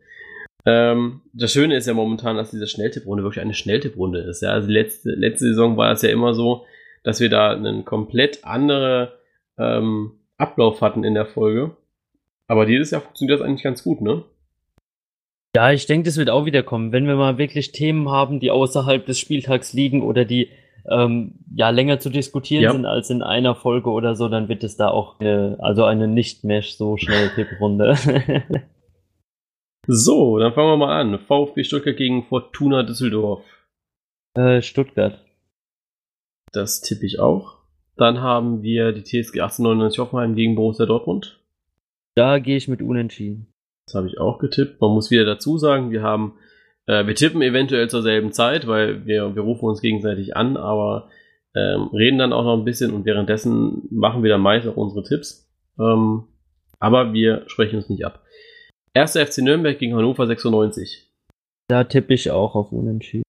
[0.66, 4.42] Ähm, das Schöne ist ja momentan, dass diese Schnelltipprunde wirklich eine Schnelltipprunde ist.
[4.42, 6.66] Ja, also letzte, letzte Saison war es ja immer so,
[7.04, 9.10] dass wir da einen komplett anderen
[9.58, 11.76] ähm, Ablauf hatten in der Folge.
[12.48, 14.24] Aber dieses Jahr funktioniert das eigentlich ganz gut, ne?
[15.56, 16.92] Ja, ich denke, das wird auch wieder kommen.
[16.92, 20.50] Wenn wir mal wirklich Themen haben, die außerhalb des Spieltags liegen oder die
[20.88, 22.72] ähm, ja länger zu diskutieren ja.
[22.72, 26.08] sind als in einer Folge oder so, dann wird es da auch eine, also eine
[26.08, 27.96] nicht mehr so schnelle Tipprunde.
[29.86, 31.18] so, dann fangen wir mal an.
[31.18, 33.44] VfB Stuttgart gegen Fortuna Düsseldorf.
[34.34, 35.24] Äh, Stuttgart.
[36.52, 37.58] Das tippe ich auch.
[37.96, 41.40] Dann haben wir die TSG 1899 Hoffenheim gegen Borussia Dortmund.
[42.14, 43.52] Da gehe ich mit Unentschieden.
[43.88, 44.82] Das habe ich auch getippt.
[44.82, 46.34] Man muss wieder dazu sagen, wir haben,
[46.86, 51.08] äh, wir tippen eventuell zur selben Zeit, weil wir, wir rufen uns gegenseitig an, aber
[51.54, 55.04] ähm, reden dann auch noch ein bisschen und währenddessen machen wir dann meist auch unsere
[55.04, 55.50] Tipps.
[55.78, 56.24] Ähm,
[56.78, 58.22] aber wir sprechen uns nicht ab.
[58.92, 61.10] Erster FC Nürnberg gegen Hannover 96.
[61.68, 63.24] Da tippe ich auch auf Unentschieden.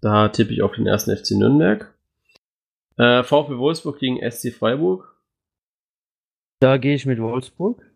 [0.00, 1.94] Da tippe ich auf den ersten FC Nürnberg.
[2.96, 5.20] Äh, VfB Wolfsburg gegen SC Freiburg.
[6.60, 7.91] Da gehe ich mit Wolfsburg.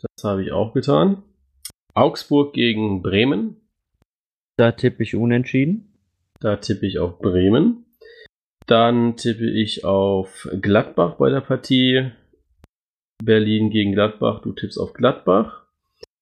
[0.00, 1.22] Das habe ich auch getan.
[1.94, 3.56] Augsburg gegen Bremen.
[4.56, 5.98] Da tippe ich unentschieden.
[6.40, 7.86] Da tippe ich auf Bremen.
[8.66, 12.10] Dann tippe ich auf Gladbach bei der Partie.
[13.22, 14.42] Berlin gegen Gladbach.
[14.42, 15.66] Du tippst auf Gladbach.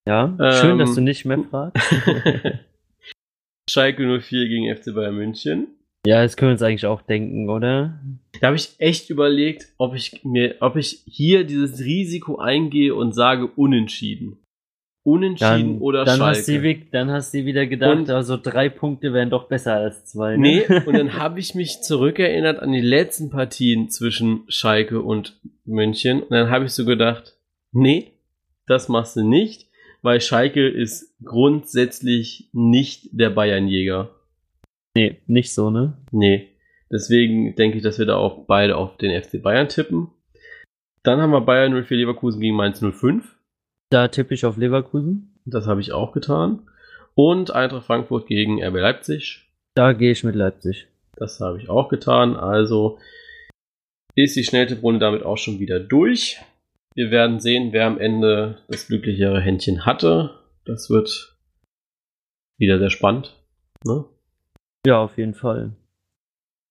[0.06, 1.82] Ja, schön, ähm, dass du nicht mehr fragst.
[3.70, 5.68] Schalke 04 gegen FC Bayern München.
[6.06, 7.98] Ja, das können wir uns eigentlich auch denken, oder?
[8.40, 13.12] Da habe ich echt überlegt, ob ich mir, ob ich hier dieses Risiko eingehe und
[13.12, 14.38] sage unentschieden.
[15.02, 16.38] Unentschieden dann, oder dann Schalke.
[16.38, 20.04] Hast du, dann hast du wieder gedacht, und, also drei Punkte wären doch besser als
[20.06, 20.36] zwei.
[20.36, 20.64] Ne?
[20.68, 26.22] Nee, und dann habe ich mich zurückerinnert an die letzten Partien zwischen Schalke und München.
[26.22, 27.34] Und dann habe ich so gedacht,
[27.72, 28.12] nee,
[28.66, 29.68] das machst du nicht,
[30.02, 34.10] weil Schalke ist grundsätzlich nicht der Bayernjäger.
[34.96, 35.98] Nee, nicht so, ne?
[36.12, 36.48] Nee.
[36.90, 40.10] Deswegen denke ich, dass wir da auch beide auf den FC Bayern tippen.
[41.02, 43.36] Dann haben wir Bayern 04 Leverkusen gegen Mainz 05.
[43.90, 45.38] Da tippe ich auf Leverkusen.
[45.44, 46.68] Das habe ich auch getan.
[47.14, 49.50] Und Eintracht Frankfurt gegen RB Leipzig.
[49.74, 50.86] Da gehe ich mit Leipzig.
[51.16, 52.36] Das habe ich auch getan.
[52.36, 52.98] Also
[54.14, 56.40] ist die Schnelltipprunde damit auch schon wieder durch.
[56.94, 60.38] Wir werden sehen, wer am Ende das glücklichere Händchen hatte.
[60.64, 61.36] Das wird
[62.56, 63.36] wieder sehr spannend.
[63.84, 64.04] Ne?
[64.86, 65.72] Ja, auf jeden Fall.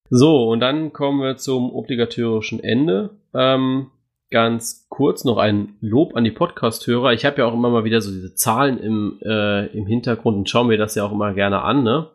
[0.08, 3.10] So, und dann kommen wir zum obligatorischen Ende.
[3.34, 3.90] Ähm,
[4.30, 7.12] ganz kurz noch ein Lob an die Podcast-Hörer.
[7.12, 10.48] Ich habe ja auch immer mal wieder so diese Zahlen im, äh, im Hintergrund und
[10.48, 11.82] schaue mir das ja auch immer gerne an.
[11.82, 12.08] Ne?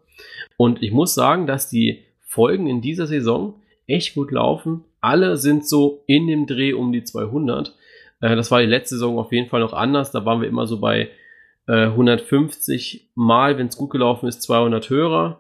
[0.56, 3.56] Und ich muss sagen, dass die Folgen in dieser Saison
[3.88, 4.86] echt gut laufen.
[5.02, 7.76] Alle sind so in dem Dreh um die 200.
[8.22, 10.12] Äh, das war die letzte Saison auf jeden Fall noch anders.
[10.12, 11.10] Da waren wir immer so bei
[11.68, 15.40] äh, 150 Mal, wenn es gut gelaufen ist, 200 Hörer.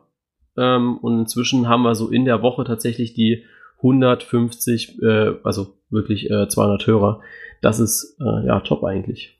[0.59, 3.45] Ähm, und inzwischen haben wir so in der Woche tatsächlich die
[3.77, 7.21] 150, äh, also wirklich äh, 200 Hörer.
[7.61, 9.39] Das ist äh, ja top eigentlich.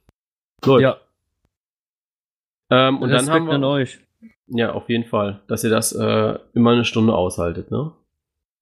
[0.65, 0.82] Läuft.
[0.82, 0.97] Ja.
[2.70, 3.99] Ähm, und Respekt dann haben wir an euch.
[4.47, 7.91] Ja, auf jeden Fall, dass ihr das äh, immer eine Stunde aushaltet, ne?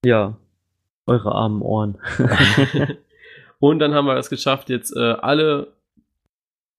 [0.04, 0.36] Ja.
[1.06, 1.98] Eure armen Ohren.
[3.58, 5.72] und dann haben wir es geschafft, jetzt äh, alle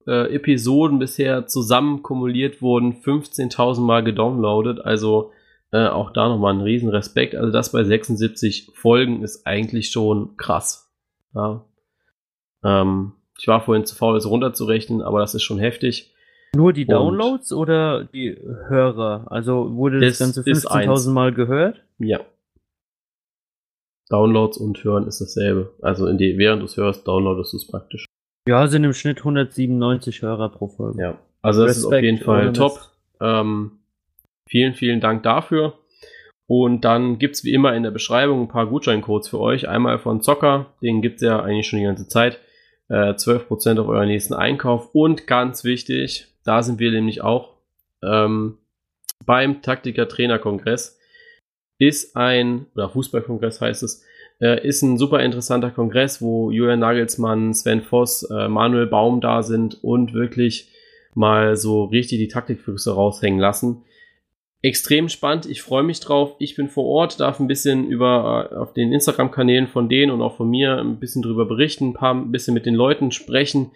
[0.06, 4.86] äh, Episoden bisher zusammen kumuliert wurden 15.000 Mal gedownloadet.
[4.86, 5.32] Also
[5.72, 7.36] äh, auch da nochmal ein Riesenrespekt.
[7.36, 10.92] Also das bei 76 Folgen ist eigentlich schon krass.
[11.36, 11.66] Ja.
[12.64, 16.14] Ähm, ich war vorhin zu faul, das runterzurechnen, aber das ist schon heftig.
[16.56, 18.36] Nur die Downloads Und oder die
[18.68, 19.28] Hörer?
[19.30, 21.84] Also wurde das, das Ganze 15.000 Mal gehört?
[22.00, 22.22] Ja.
[24.10, 25.72] Downloads und Hören ist dasselbe.
[25.82, 28.06] Also in die, während du es hörst, downloadest du es praktisch.
[28.48, 31.00] Ja, sind im Schnitt 197 Hörer pro Folge.
[31.00, 32.80] Ja, also das Respekt, ist auf jeden Fall top.
[33.22, 33.79] Ähm,
[34.50, 35.78] Vielen, vielen Dank dafür.
[36.48, 39.70] Und dann gibt's wie immer in der Beschreibung ein paar Gutscheincodes für euch.
[39.70, 42.40] Einmal von Zocker, den gibt's ja eigentlich schon die ganze Zeit.
[42.88, 44.90] Äh, 12% auf euren nächsten Einkauf.
[44.94, 47.54] Und ganz wichtig, da sind wir nämlich auch
[48.02, 48.58] ähm,
[49.24, 50.98] beim Taktiker-Trainer-Kongress.
[51.78, 54.04] Ist ein, oder Fußballkongress heißt es,
[54.42, 59.44] äh, ist ein super interessanter Kongress, wo Julian Nagelsmann, Sven Voss, äh, Manuel Baum da
[59.44, 60.72] sind und wirklich
[61.14, 63.84] mal so richtig die Taktikfüchse raushängen lassen
[64.62, 65.46] extrem spannend.
[65.46, 66.36] Ich freue mich drauf.
[66.40, 70.22] Ich bin vor Ort, darf ein bisschen über äh, auf den Instagram-Kanälen von denen und
[70.22, 73.72] auch von mir ein bisschen drüber berichten, ein paar ein bisschen mit den Leuten sprechen.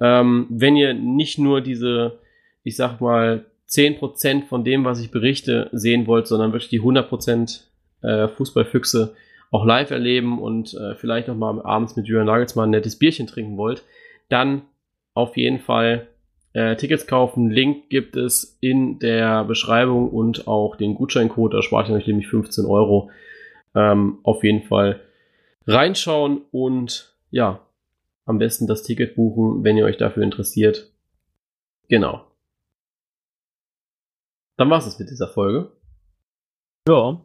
[0.00, 2.18] Ähm, wenn ihr nicht nur diese,
[2.64, 7.62] ich sag mal, 10% von dem, was ich berichte, sehen wollt, sondern wirklich die 100%
[8.02, 9.14] äh, Fußballfüchse
[9.50, 13.26] auch live erleben und äh, vielleicht noch mal abends mit Julian Nagelsmann ein nettes Bierchen
[13.26, 13.84] trinken wollt,
[14.28, 14.62] dann
[15.14, 16.08] auf jeden Fall
[16.54, 17.50] äh, Tickets kaufen.
[17.50, 21.54] Link gibt es in der Beschreibung und auch den Gutscheincode.
[21.54, 23.10] Da spart ihr euch nämlich 15 Euro.
[23.74, 25.00] Ähm, auf jeden Fall
[25.66, 27.60] reinschauen und ja,
[28.26, 30.92] am besten das Ticket buchen, wenn ihr euch dafür interessiert.
[31.88, 32.24] Genau.
[34.56, 35.72] Dann war's es mit dieser Folge.
[36.86, 37.20] Ja.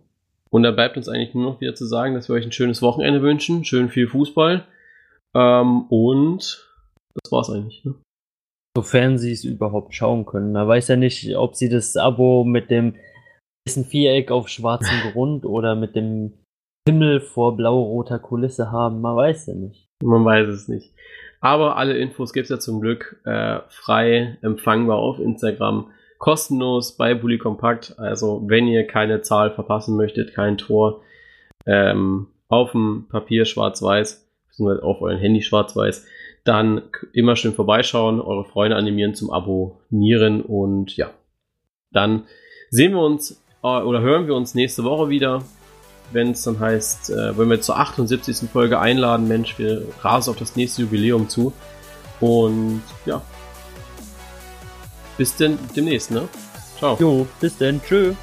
[0.49, 2.81] Und da bleibt uns eigentlich nur noch wieder zu sagen, dass wir euch ein schönes
[2.81, 4.65] Wochenende wünschen, schön viel Fußball.
[5.33, 6.67] Ähm, und
[7.13, 7.83] das war's eigentlich.
[7.83, 7.95] Ne?
[8.77, 10.51] Sofern sie es überhaupt schauen können.
[10.51, 12.93] Man weiß ja nicht, ob sie das Abo mit dem
[13.65, 16.33] weißen Viereck auf schwarzem Grund oder mit dem
[16.87, 19.01] Himmel vor blau-roter Kulisse haben.
[19.01, 19.87] Man weiß ja nicht.
[20.03, 20.93] Man weiß es nicht.
[21.41, 27.15] Aber alle Infos gibt es ja zum Glück äh, frei empfangbar auf Instagram kostenlos bei
[27.15, 27.97] Bully Compact.
[27.97, 31.01] Also wenn ihr keine Zahl verpassen möchtet, kein Tor
[31.65, 36.05] ähm, auf dem Papier schwarz-weiß, beziehungsweise auf eurem Handy schwarz-weiß,
[36.47, 36.83] dann
[37.13, 41.09] immer schön vorbeischauen, eure Freunde animieren zum Abonnieren und ja,
[41.91, 42.23] dann
[42.69, 45.43] sehen wir uns äh, oder hören wir uns nächste Woche wieder,
[46.11, 48.49] wenn es dann heißt, äh, wenn wir zur 78.
[48.49, 51.51] Folge einladen, Mensch, wir rasen auf das nächste Jubiläum zu
[52.19, 53.21] und ja,
[55.17, 56.27] bis denn demnächst, ne?
[56.77, 56.95] Ciao.
[56.99, 57.81] Jo, bis denn.
[57.81, 58.13] Tschö.